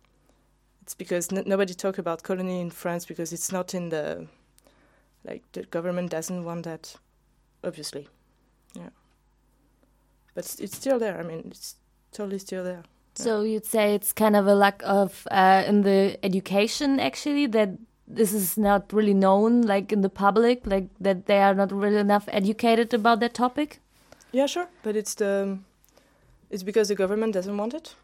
[0.82, 4.28] It's because n- nobody talk about colony in France because it's not in the
[5.26, 6.96] like the government doesn't want that,
[7.64, 8.08] obviously.
[8.74, 8.90] Yeah,
[10.34, 11.20] but it's, it's still there.
[11.20, 11.76] I mean, it's
[12.12, 12.84] totally still there.
[13.16, 17.70] So you'd say it's kind of a lack of uh, in the education actually that
[18.08, 21.98] this is not really known like in the public like that they are not really
[21.98, 23.80] enough educated about that topic.
[24.32, 25.58] Yeah, sure, but it's the
[26.50, 27.96] it's because the government doesn't want it.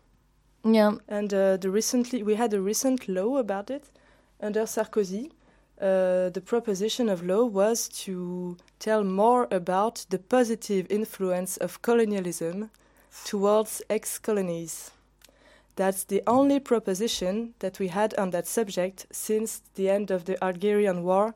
[0.63, 0.93] Yeah.
[1.07, 3.89] And uh, the recently we had a recent law about it
[4.41, 5.31] under Sarkozy.
[5.81, 12.69] Uh, the proposition of law was to tell more about the positive influence of colonialism
[13.25, 14.91] towards ex-colonies.
[15.75, 20.41] That's the only proposition that we had on that subject since the end of the
[20.43, 21.33] Algerian War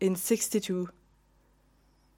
[0.00, 0.90] in 62.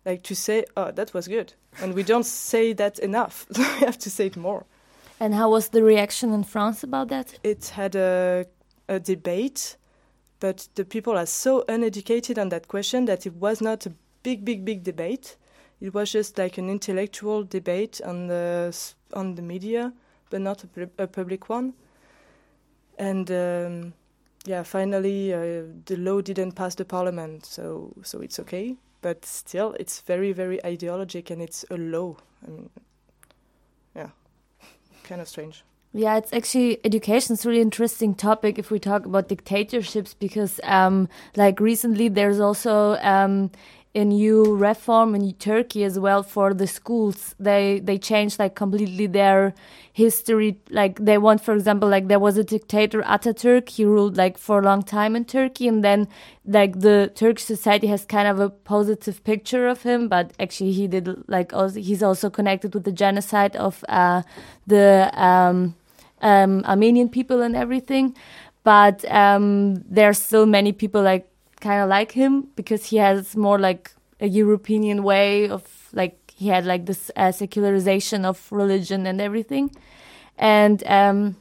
[0.04, 1.52] Like to say, oh, that was good.
[1.80, 3.46] And we don't say that enough.
[3.56, 4.64] we have to say it more.
[5.20, 7.38] And how was the reaction in France about that?
[7.44, 8.46] It had a,
[8.88, 9.76] a debate,
[10.40, 13.92] but the people are so uneducated on that question that it was not a
[14.22, 15.36] big, big, big debate.
[15.80, 18.76] It was just like an intellectual debate on the
[19.12, 19.92] on the media,
[20.30, 21.74] but not a, a public one.
[22.98, 23.94] And um,
[24.44, 28.76] yeah, finally, uh, the law didn't pass the parliament, so so it's okay.
[29.02, 32.16] But still, it's very, very ideologic, and it's a law.
[32.46, 32.70] I mean,
[33.94, 34.10] yeah,
[35.04, 35.64] kind of strange.
[35.92, 41.08] Yeah, it's actually education is really interesting topic if we talk about dictatorships because, um,
[41.34, 43.50] like recently, there's also um,
[43.94, 47.34] a new reform in Turkey as well for the schools.
[47.40, 49.52] They they changed like completely their
[49.92, 50.60] history.
[50.70, 53.68] Like they want, for example, like there was a dictator Ataturk.
[53.68, 56.06] He ruled like for a long time in Turkey, and then
[56.46, 60.86] like the Turkish society has kind of a positive picture of him, but actually he
[60.86, 64.22] did like also he's also connected with the genocide of uh,
[64.66, 65.74] the um,
[66.22, 68.14] um, Armenian people and everything.
[68.62, 71.29] But um, there are still many people like
[71.60, 76.48] kind of like him because he has more like a European way of like he
[76.48, 79.70] had like this uh, secularization of religion and everything,
[80.38, 81.36] and um,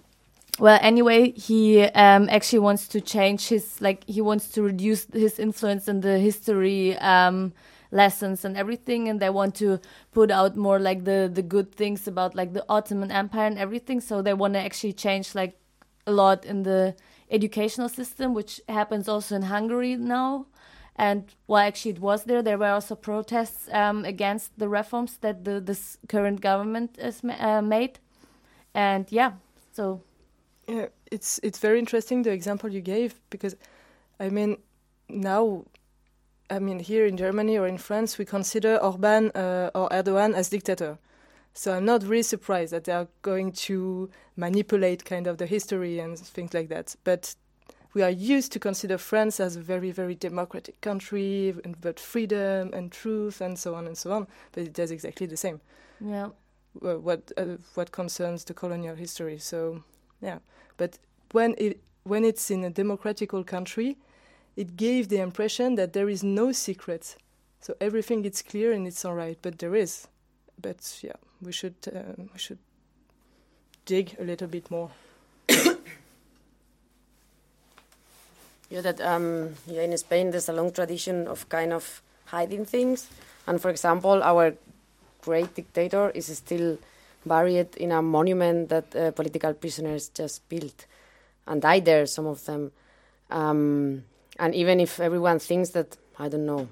[0.60, 5.40] well anyway he um, actually wants to change his like he wants to reduce his
[5.40, 7.54] influence in the history um,
[7.92, 9.10] lessons and everything.
[9.10, 9.80] And they want to
[10.12, 14.02] put out more like the the good things about like the Ottoman Empire and everything.
[14.02, 15.58] So they want to actually change like
[16.06, 16.96] a lot in the
[17.30, 20.46] educational system, which happens also in Hungary now.
[20.96, 22.42] And well, actually, it was there.
[22.42, 27.62] There were also protests um, against the reforms that the this current government has uh,
[27.62, 28.00] made.
[28.74, 29.32] And yeah,
[29.72, 30.02] so
[30.68, 33.56] yeah, it's it's very interesting the example you gave because,
[34.20, 34.58] I mean,
[35.08, 35.64] now,
[36.50, 40.50] I mean here in Germany or in France we consider Orban uh, or Erdogan as
[40.50, 40.98] dictator.
[41.54, 46.00] So I'm not really surprised that they are going to manipulate kind of the history
[46.00, 46.96] and things like that.
[47.04, 47.36] But
[47.94, 52.92] we are used to consider France as a very, very democratic country, but freedom and
[52.92, 54.28] truth and so on and so on.
[54.52, 55.60] But it does exactly the same.
[56.00, 56.30] Yeah.
[56.74, 59.40] What uh, what concerns the colonial history.
[59.40, 59.84] So
[60.22, 60.40] yeah.
[60.78, 61.00] But
[61.32, 63.98] when it when it's in a democratical country,
[64.56, 67.16] it gave the impression that there is no secret.
[67.60, 69.38] So everything is clear and it's all right.
[69.42, 70.08] But there is.
[70.62, 72.60] But yeah we should uh, we should
[73.86, 74.92] dig a little bit more.
[78.70, 83.10] yeah, that um, yeah, in Spain there's a long tradition of kind of hiding things,
[83.48, 84.54] and for example, our
[85.22, 86.78] great dictator is still
[87.26, 90.86] buried in a monument that uh, political prisoners just built
[91.48, 92.06] and died there.
[92.06, 92.72] Some of them,
[93.30, 94.04] um,
[94.38, 96.68] and even if everyone thinks that I don't know,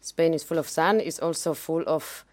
[0.00, 2.24] Spain is full of sun, it's also full of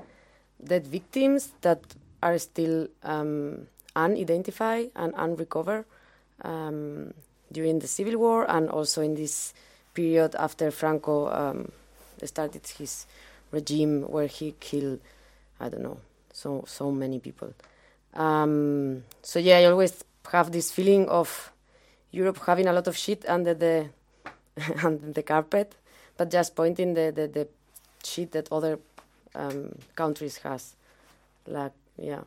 [0.64, 1.82] dead victims that
[2.22, 5.86] are still um, unidentified and unrecovered
[6.44, 7.14] um,
[7.52, 9.54] during the civil war and also in this
[9.94, 11.72] period after Franco um,
[12.24, 13.06] started his
[13.52, 15.00] regime where he killed
[15.60, 16.00] I don't know
[16.32, 17.54] so so many people.
[18.14, 21.52] Um, so yeah, I always have this feeling of
[22.12, 23.90] Europe having a lot of shit under the
[24.84, 25.76] under the carpet,
[26.18, 27.48] but just pointing the, the, the
[28.04, 28.80] shit that other
[29.38, 30.76] um, countries has.
[31.46, 32.22] Like yeah,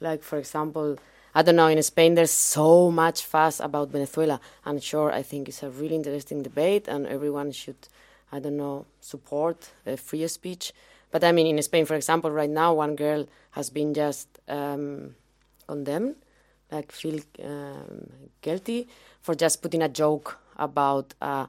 [0.00, 0.98] like for example,
[1.34, 1.68] I don't know.
[1.68, 5.94] In Spain, there's so much fuss about Venezuela, and sure, I think it's a really
[5.94, 7.88] interesting debate, and everyone should,
[8.30, 10.72] I don't know, support free speech.
[11.10, 15.14] But I mean, in Spain, for example, right now, one girl has been just um,
[15.66, 16.16] condemned,
[16.70, 18.10] like feel um,
[18.42, 18.88] guilty
[19.22, 21.46] for just putting a joke about, uh,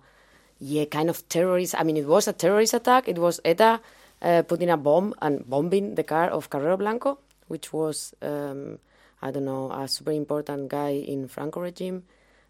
[0.59, 1.75] yeah, kind of terrorist.
[1.77, 3.07] I mean, it was a terrorist attack.
[3.07, 3.81] It was ETA
[4.21, 8.79] uh, putting a bomb and bombing the car of Carrero Blanco, which was um,
[9.21, 12.03] I don't know, a super important guy in Franco regime.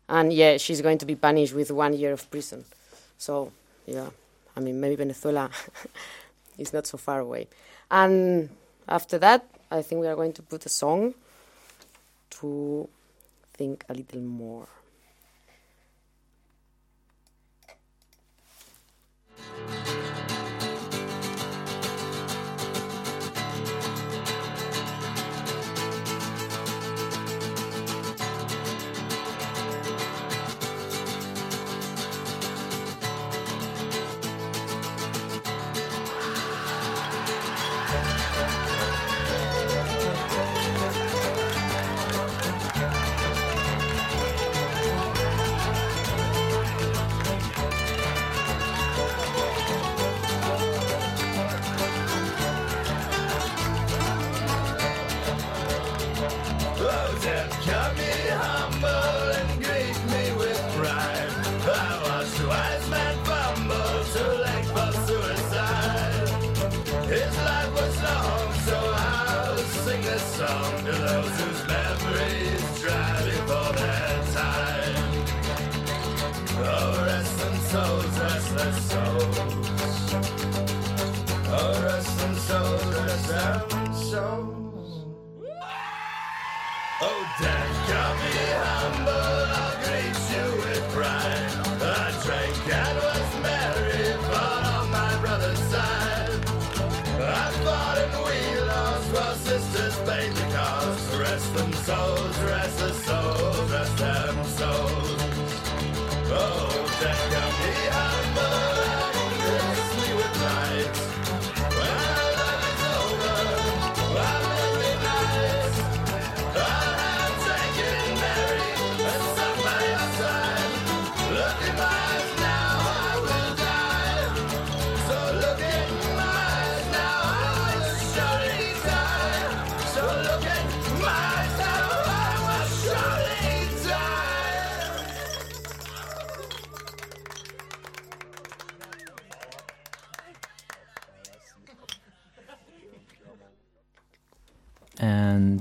[0.10, 2.66] And yeah, she's going to be punished with one year of prison.
[3.18, 3.52] So,
[3.86, 4.10] yeah,
[4.56, 5.50] I mean, maybe Venezuela
[6.58, 7.48] is not so far away.
[7.90, 8.50] And
[8.88, 11.14] after that, I think we are going to put a song
[12.32, 12.88] to
[13.54, 14.68] think a little more.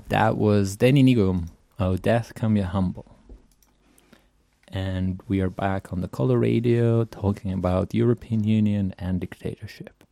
[0.09, 1.49] That was Denny Nigum,
[1.81, 3.17] Oh Death Come You Humble.
[4.69, 10.05] And we are back on the Coloradio talking about European Union and dictatorship.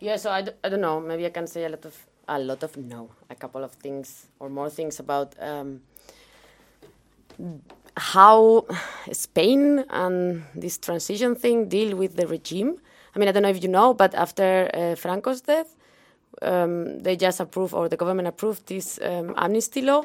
[0.00, 1.00] Yeah, so I, d- I don't know.
[1.00, 1.96] Maybe I can say a lot of
[2.28, 5.80] a lot of no, a couple of things or more things about um,
[7.96, 8.66] how
[9.12, 12.76] Spain and this transition thing deal with the regime.
[13.14, 15.74] I mean, I don't know if you know, but after uh, Franco's death,
[16.42, 20.04] um, they just approved or the government approved this um, amnesty law.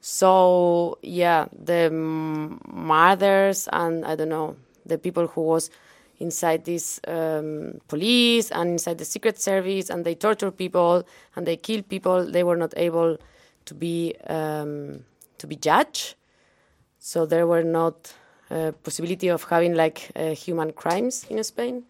[0.00, 5.70] So yeah, the mothers and I don't know the people who was
[6.18, 11.06] inside this um, police and inside the secret service and they torture people
[11.36, 12.24] and they kill people.
[12.24, 13.18] They were not able
[13.64, 15.04] to be um,
[15.38, 16.14] to be judged,
[16.98, 18.14] so there were not
[18.50, 21.84] uh, possibility of having like uh, human crimes in Spain.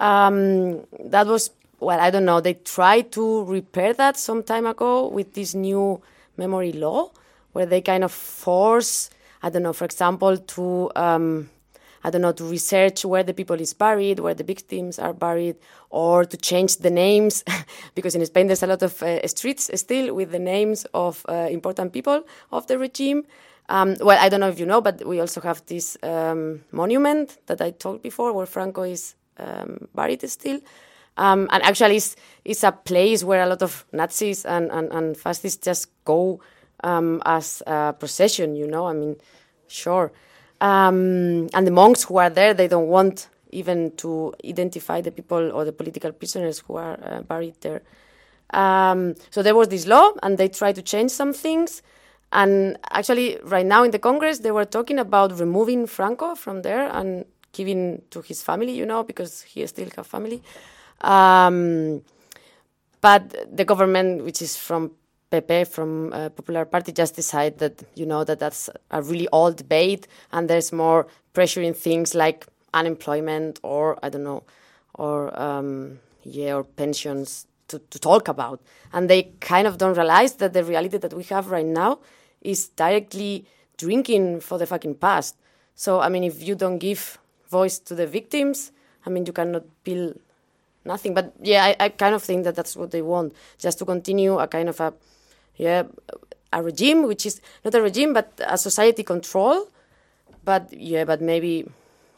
[0.00, 1.50] Um, that was
[1.80, 2.40] well, I don't know.
[2.40, 6.00] They tried to repair that some time ago with this new
[6.36, 7.10] memory law,
[7.52, 9.10] where they kind of force,
[9.42, 11.50] I don't know, for example, to um,
[12.06, 15.56] I don't know, to research where the people is buried, where the victims are buried,
[15.90, 17.42] or to change the names,
[17.96, 21.48] because in Spain there's a lot of uh, streets still with the names of uh,
[21.50, 22.22] important people
[22.52, 23.24] of the regime.
[23.68, 27.38] Um, well, I don't know if you know, but we also have this um, monument
[27.46, 30.60] that I told before, where Franco is um, buried still.
[31.16, 35.16] Um, and actually, it's, it's a place where a lot of Nazis and, and, and
[35.16, 36.40] fascists just go
[36.84, 38.86] um, as a procession, you know.
[38.86, 39.16] I mean,
[39.66, 40.12] sure.
[40.60, 45.52] Um, and the monks who are there, they don't want even to identify the people
[45.52, 47.82] or the political prisoners who are uh, buried there.
[48.50, 51.82] Um, so there was this law, and they tried to change some things.
[52.32, 56.88] And actually, right now in the Congress, they were talking about removing Franco from there
[56.92, 60.42] and giving to his family, you know, because he still have family.
[61.00, 62.02] Um,
[63.00, 64.92] but the government, which is from
[65.30, 69.56] PP, from uh, Popular Party, just decided that you know that that's a really old
[69.56, 74.44] debate, and there's more pressure in things like unemployment or I don't know,
[74.94, 78.60] or um, yeah, or pensions to, to talk about,
[78.92, 81.98] and they kind of don't realize that the reality that we have right now
[82.40, 83.44] is directly
[83.76, 85.36] drinking for the fucking past.
[85.74, 87.18] So I mean, if you don't give
[87.48, 88.72] voice to the victims,
[89.04, 90.18] I mean, you cannot build
[90.86, 91.14] nothing.
[91.14, 94.38] But yeah, I, I kind of think that that's what they want, just to continue
[94.38, 94.94] a kind of a
[95.56, 95.84] yeah,
[96.52, 99.68] a regime which is not a regime but a society control,
[100.44, 101.68] but yeah, but maybe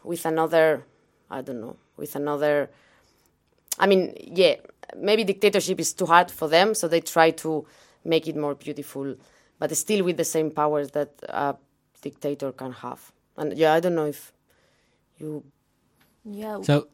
[0.04, 0.84] with another,
[1.30, 2.70] I don't know, with another.
[3.78, 4.56] I mean, yeah,
[4.96, 7.66] maybe dictatorship is too hard for them, so they try to
[8.04, 9.14] make it more beautiful,
[9.58, 11.56] but still with the same powers that a
[12.00, 13.12] dictator can have.
[13.36, 14.32] And yeah, I don't know if
[15.18, 15.44] you.
[16.24, 16.60] Yeah.
[16.62, 16.88] So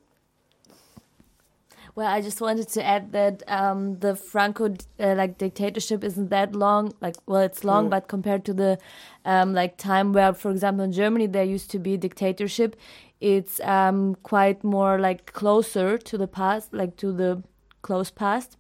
[1.97, 6.55] Well, I just wanted to add that um, the Franco uh, like dictatorship isn't that
[6.57, 6.93] long.
[7.01, 7.91] Like, well, it's long, Mm.
[7.91, 8.79] but compared to the
[9.25, 12.75] um, like time where, for example, in Germany there used to be dictatorship,
[13.21, 17.43] it's um, quite more like closer to the past, like to the
[17.83, 18.57] close past.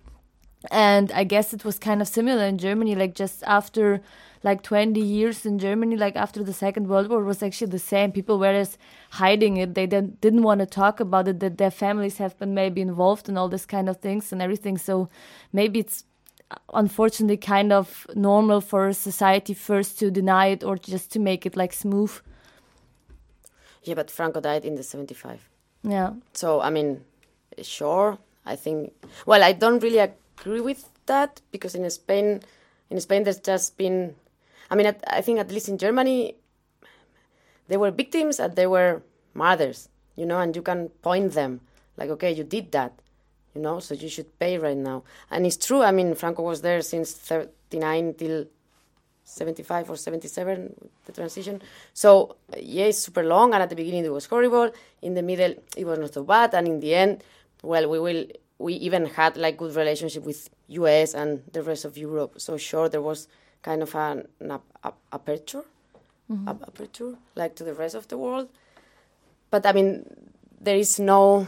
[0.70, 4.00] And I guess it was kind of similar in Germany, like just after
[4.42, 8.12] like 20 years in Germany, like after the Second World War, was actually the same.
[8.12, 8.76] People were just
[9.10, 9.74] hiding it.
[9.74, 13.28] They didn't, didn't want to talk about it, that their families have been maybe involved
[13.28, 14.76] in all this kind of things and everything.
[14.76, 15.08] So
[15.52, 16.04] maybe it's
[16.50, 21.46] uh, unfortunately kind of normal for society first to deny it or just to make
[21.46, 22.12] it like smooth.
[23.82, 25.48] Yeah, but Franco died in the 75.
[25.82, 26.14] Yeah.
[26.34, 27.04] So, I mean,
[27.62, 28.92] sure, I think.
[29.26, 30.00] Well, I don't really
[30.38, 32.40] agree with that because in Spain,
[32.90, 34.14] in Spain, there's just been.
[34.70, 36.36] I mean, I, think at least in Germany,
[37.68, 39.02] there were victims and there were
[39.34, 41.60] mothers, you know, and you can point them
[41.96, 42.92] like, okay, you did that,
[43.54, 45.04] you know, so you should pay right now.
[45.30, 45.82] And it's true.
[45.82, 48.46] I mean, Franco was there since 39 till
[49.24, 50.74] 75 or 77
[51.06, 51.62] the transition
[51.94, 54.70] so yeah it's super long and at the beginning it was horrible
[55.00, 57.24] in the middle it was not so bad and in the end
[57.62, 58.26] well we will
[58.58, 62.40] we even had like good relationship with us and the rest of europe.
[62.40, 63.28] So sure there was
[63.62, 65.64] kind of an, an ap- ap- aperture
[66.30, 66.48] Mhm.
[66.48, 68.48] ap- aperture like to the rest of the world.
[69.50, 70.04] But i mean
[70.60, 71.46] there is no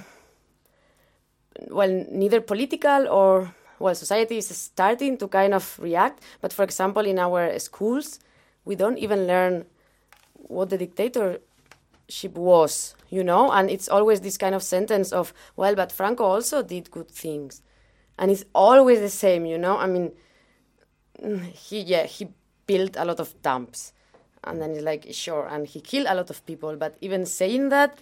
[1.71, 6.23] well neither political or well society is starting to kind of react.
[6.41, 8.21] But for example in our schools
[8.65, 9.65] we don't even learn
[10.49, 10.79] what the
[12.07, 13.53] dictatorship was you know?
[13.53, 17.63] And it's always this kind of sentence of well but franco also did good things.
[18.19, 19.77] And it's always the same you know?
[19.79, 20.13] I mean
[21.53, 22.29] he yeah he
[22.67, 23.93] built a lot of dumps.
[24.45, 26.77] And then it's like sure and he killed a lot of people.
[26.77, 27.99] But even saying that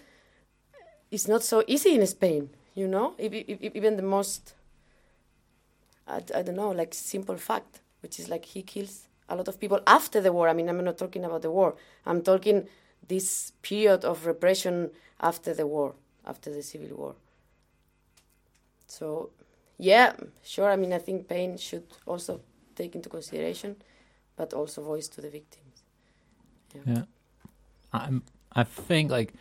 [1.11, 3.13] it's not so easy in spain you know?
[3.17, 4.53] If, if, if even the most
[6.07, 9.59] I, I don't know like simple fact which is like he kills a lot of
[9.59, 10.49] people after the war.
[10.49, 11.75] I mean i'm not talking about the war.
[12.05, 12.67] I'm talking
[13.07, 15.95] this period of repression after the war
[16.25, 17.15] after the civil war
[18.87, 19.29] so
[19.77, 22.41] yeah sure i mean i think pain should also
[22.75, 23.75] take into consideration
[24.35, 25.83] but also voice to the victims
[26.85, 27.03] Yeah.
[27.93, 29.33] I'm, I think like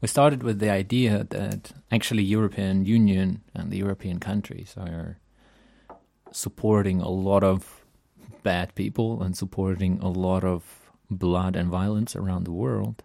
[0.00, 5.18] we started with the idea that actually European Union and the European countries are
[6.30, 7.84] supporting a lot of
[8.42, 13.02] bad people and supporting a lot of blood and violence around the world.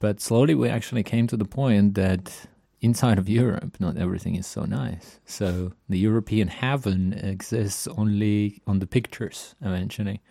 [0.00, 2.48] But slowly we actually came to the point that
[2.80, 5.20] inside of Europe, not everything is so nice.
[5.26, 10.22] So the European heaven exists only on the pictures eventually.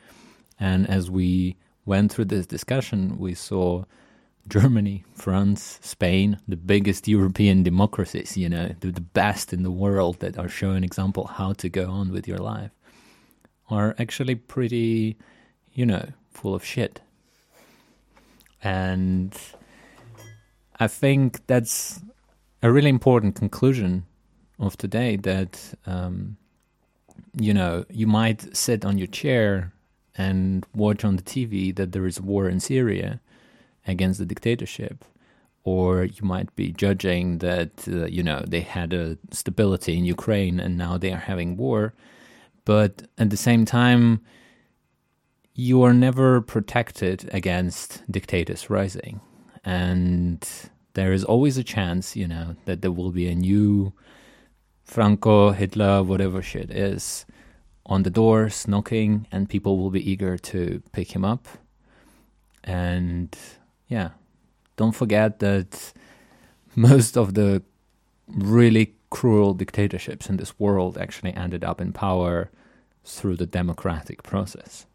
[0.60, 1.56] And as we
[1.86, 3.86] went through this discussion, we saw
[4.48, 10.20] Germany, France, Spain, the biggest European democracies, you know, the, the best in the world
[10.20, 12.72] that are showing example how to go on with your life,
[13.70, 15.16] are actually pretty,
[15.74, 17.02] you know, full of shit.
[18.64, 19.40] And
[20.80, 22.02] I think that's
[22.62, 24.06] a really important conclusion
[24.60, 26.38] of today that, um,
[27.40, 29.74] you know, you might sit on your chair
[30.18, 33.22] and watch on the TV that there is war in Syria
[33.88, 35.06] against the dictatorship,
[35.64, 40.60] or you might be judging that uh, you know they had a stability in Ukraine
[40.60, 41.94] and now they are having war,
[42.66, 44.22] but at the same time,
[45.54, 49.22] you are never protected against dictators rising,
[49.70, 50.40] and
[50.94, 53.94] there is always a chance, you know, that there will be a new
[54.84, 57.26] Franco, Hitler, whatever shit is
[57.86, 61.48] on the doors knocking and people will be eager to pick him up.
[62.64, 63.36] And
[63.88, 64.10] yeah
[64.80, 65.94] don't forget that
[66.76, 67.62] most of the
[68.28, 72.50] really cruel dictatorships in this world actually ended up in power
[73.04, 74.86] through the democratic process.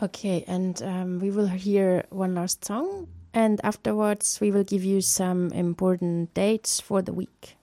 [0.00, 3.08] Okay, and um, we will hear one last song,
[3.38, 7.54] and afterwards we will give you some important dates for the week.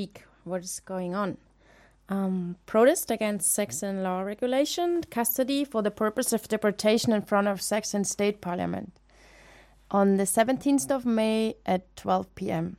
[0.00, 0.24] Week.
[0.44, 1.36] What is going on?
[2.08, 7.60] Um, protest against Saxon law regulation, custody for the purpose of deportation in front of
[7.60, 8.92] Saxon state parliament
[9.90, 12.76] on the 17th of May at 12 p.m.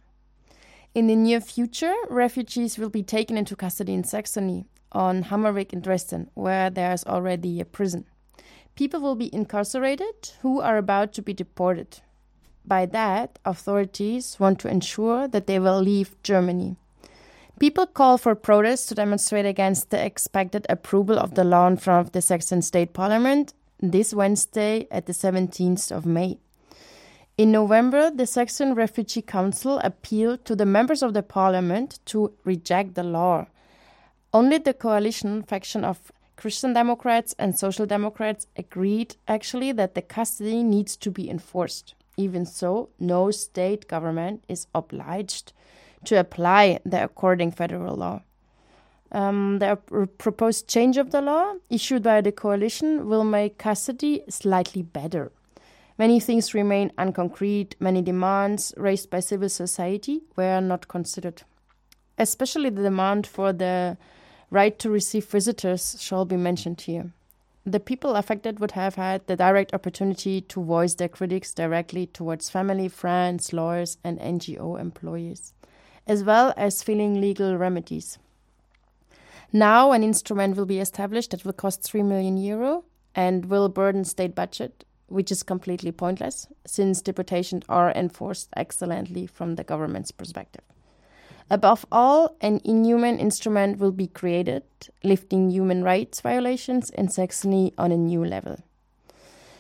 [0.96, 5.82] In the near future, refugees will be taken into custody in Saxony on Hammerweg in
[5.82, 8.06] Dresden, where there is already a prison.
[8.76, 12.00] People will be incarcerated who are about to be deported.
[12.66, 16.78] By that, authorities want to ensure that they will leave Germany.
[17.62, 22.08] People call for protests to demonstrate against the expected approval of the law in front
[22.08, 26.40] of the Saxon State Parliament this Wednesday at the 17th of May.
[27.38, 32.96] In November, the Saxon Refugee Council appealed to the members of the parliament to reject
[32.96, 33.46] the law.
[34.34, 40.64] Only the coalition faction of Christian Democrats and Social Democrats agreed actually that the custody
[40.64, 41.94] needs to be enforced.
[42.18, 45.54] Even so, no state government is obliged
[46.06, 48.22] to apply the according federal law.
[49.12, 49.78] Um, the
[50.18, 55.32] proposed change of the law issued by the coalition will make custody slightly better.
[55.98, 61.44] Many things remain unconcrete, many demands raised by civil society were not considered.
[62.18, 63.98] Especially the demand for the
[64.50, 67.12] right to receive visitors shall be mentioned here.
[67.66, 72.50] The people affected would have had the direct opportunity to voice their critics directly towards
[72.50, 75.54] family, friends, lawyers, and NGO employees,
[76.08, 78.18] as well as filing legal remedies.
[79.54, 84.06] Now, an instrument will be established that will cost 3 million euro and will burden
[84.06, 90.64] state budget, which is completely pointless since deportations are enforced excellently from the government's perspective.
[91.50, 94.64] Above all, an inhuman instrument will be created,
[95.04, 98.58] lifting human rights violations in Saxony on a new level.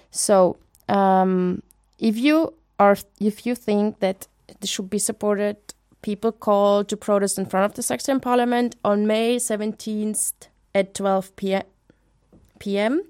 [0.09, 0.55] So,
[0.87, 1.61] um,
[1.99, 4.27] if you are, if you think that
[4.61, 5.57] this should be supported,
[6.01, 10.33] people called to protest in front of the Saxon Parliament on May seventeenth
[10.73, 11.63] at twelve p.m.
[12.59, 13.03] p.m.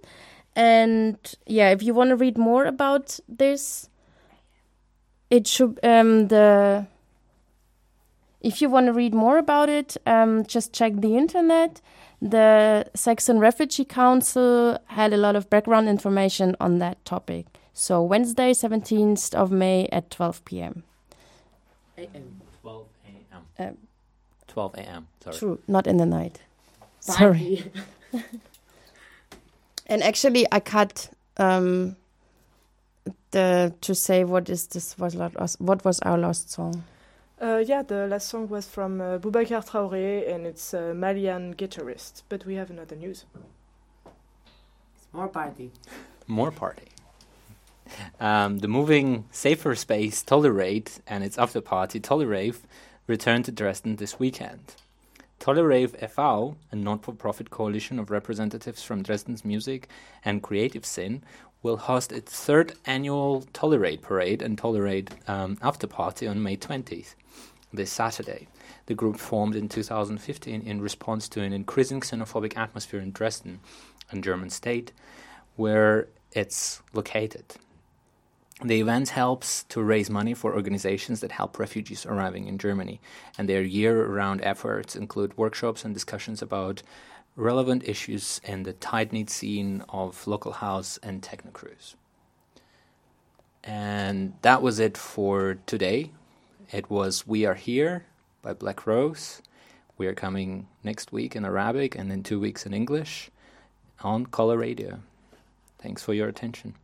[0.56, 3.90] And yeah, if you want to read more about this,
[5.30, 6.88] it should um, the
[8.42, 11.80] if you want to read more about it, um, just check the internet.
[12.22, 17.46] The Saxon Refugee Council had a lot of background information on that topic.
[17.74, 20.84] So Wednesday, 17th of May at 12 p.m.
[21.98, 22.41] A.M.
[23.62, 23.78] 12 a.m.
[24.48, 25.08] Uh, 12 a.m.
[25.22, 25.38] Sorry.
[25.38, 26.40] True, not in the night.
[27.00, 27.64] Sorry.
[29.88, 31.96] and actually, I cut um,
[33.32, 36.84] the to say what is this was last, what was our last song.
[37.42, 42.22] Uh, yeah, the last song was from uh, Boubacar Traoré and it's a Malian guitarist.
[42.30, 43.26] But we have another news.
[44.96, 45.72] It's More party.
[46.28, 46.90] More party.
[48.20, 52.60] Um, the moving Safer Space Tolerade and its after party Tolerave
[53.08, 54.76] returned to Dresden this weekend.
[55.40, 59.88] Tolerave e.V., a non-for-profit coalition of representatives from Dresden's music
[60.24, 61.24] and creative scene,
[61.64, 67.16] will host its third annual Tolerade parade and Tolerate um, after party on May 20th,
[67.74, 68.48] this Saturday.
[68.86, 73.60] The group formed in 2015 in response to an increasing xenophobic atmosphere in Dresden,
[74.12, 74.92] a German state,
[75.56, 77.56] where it's located.
[78.64, 83.02] The event helps to raise money for organizations that help refugees arriving in Germany,
[83.36, 86.84] and their year round efforts include workshops and discussions about
[87.36, 91.96] relevant issues in the tight knit scene of local house and techno crews.
[93.64, 96.12] And that was it for today.
[96.72, 98.06] It was We Are Here
[98.44, 99.42] by Black Rose.
[99.98, 103.32] We are coming next week in Arabic and in two weeks in English
[104.02, 105.00] on Coloradio.
[105.80, 106.76] Thanks for your attention.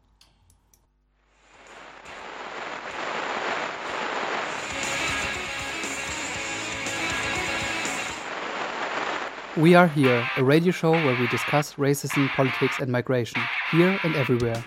[9.64, 13.42] We Are Here, a radio show where we discuss racism, politics and migration,
[13.72, 14.64] here and everywhere.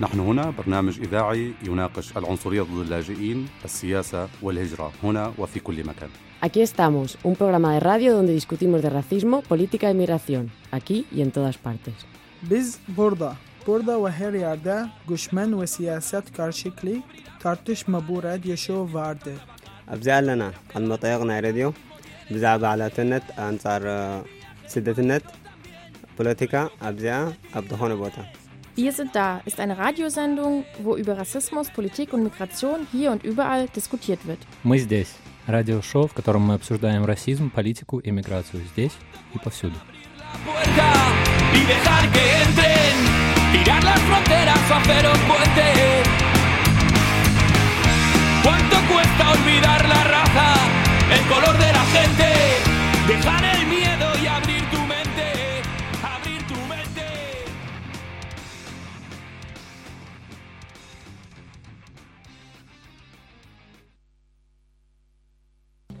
[0.00, 6.08] نحن هنا برنامج إذاعي يناقش العنصرية ضد اللاجئين، السياسة والهجرة هنا وفي كل مكان.
[6.40, 11.20] Aquí estamos, un programa de radio donde discutimos de racismo, política y migración, aquí y
[11.22, 11.94] en todas partes.
[12.42, 13.36] Biz burada,
[13.66, 17.02] burada ve her yerde göçmen ve siyaset karşılıklı
[17.40, 19.32] tartışma bu radyo show vardı.
[19.94, 21.72] أبزال لنا المطيقنا radyo.
[22.32, 23.84] ብዛዕባ ባላትነት ኣንጻር
[24.72, 25.24] ስደትነት
[26.18, 26.54] ፖለቲካ
[26.90, 27.16] ኣብዚኣ
[27.58, 28.18] ኣብ ዝኾነ ቦታ
[28.82, 33.66] Wir sind da ist eine Radiosendung, wo über Rassismus, Politik und Migration hier und überall
[33.78, 34.38] diskutiert wird.
[34.62, 35.10] Мы здесь.
[35.48, 38.92] Радиошоу, в котором мы обсуждаем расизм, политику и миграцию здесь
[39.34, 39.74] и повсюду.
[48.44, 50.67] ¿Cuánto cuesta olvidar la raza?
[51.10, 52.26] el color de la gente.
[53.06, 53.57] Dejar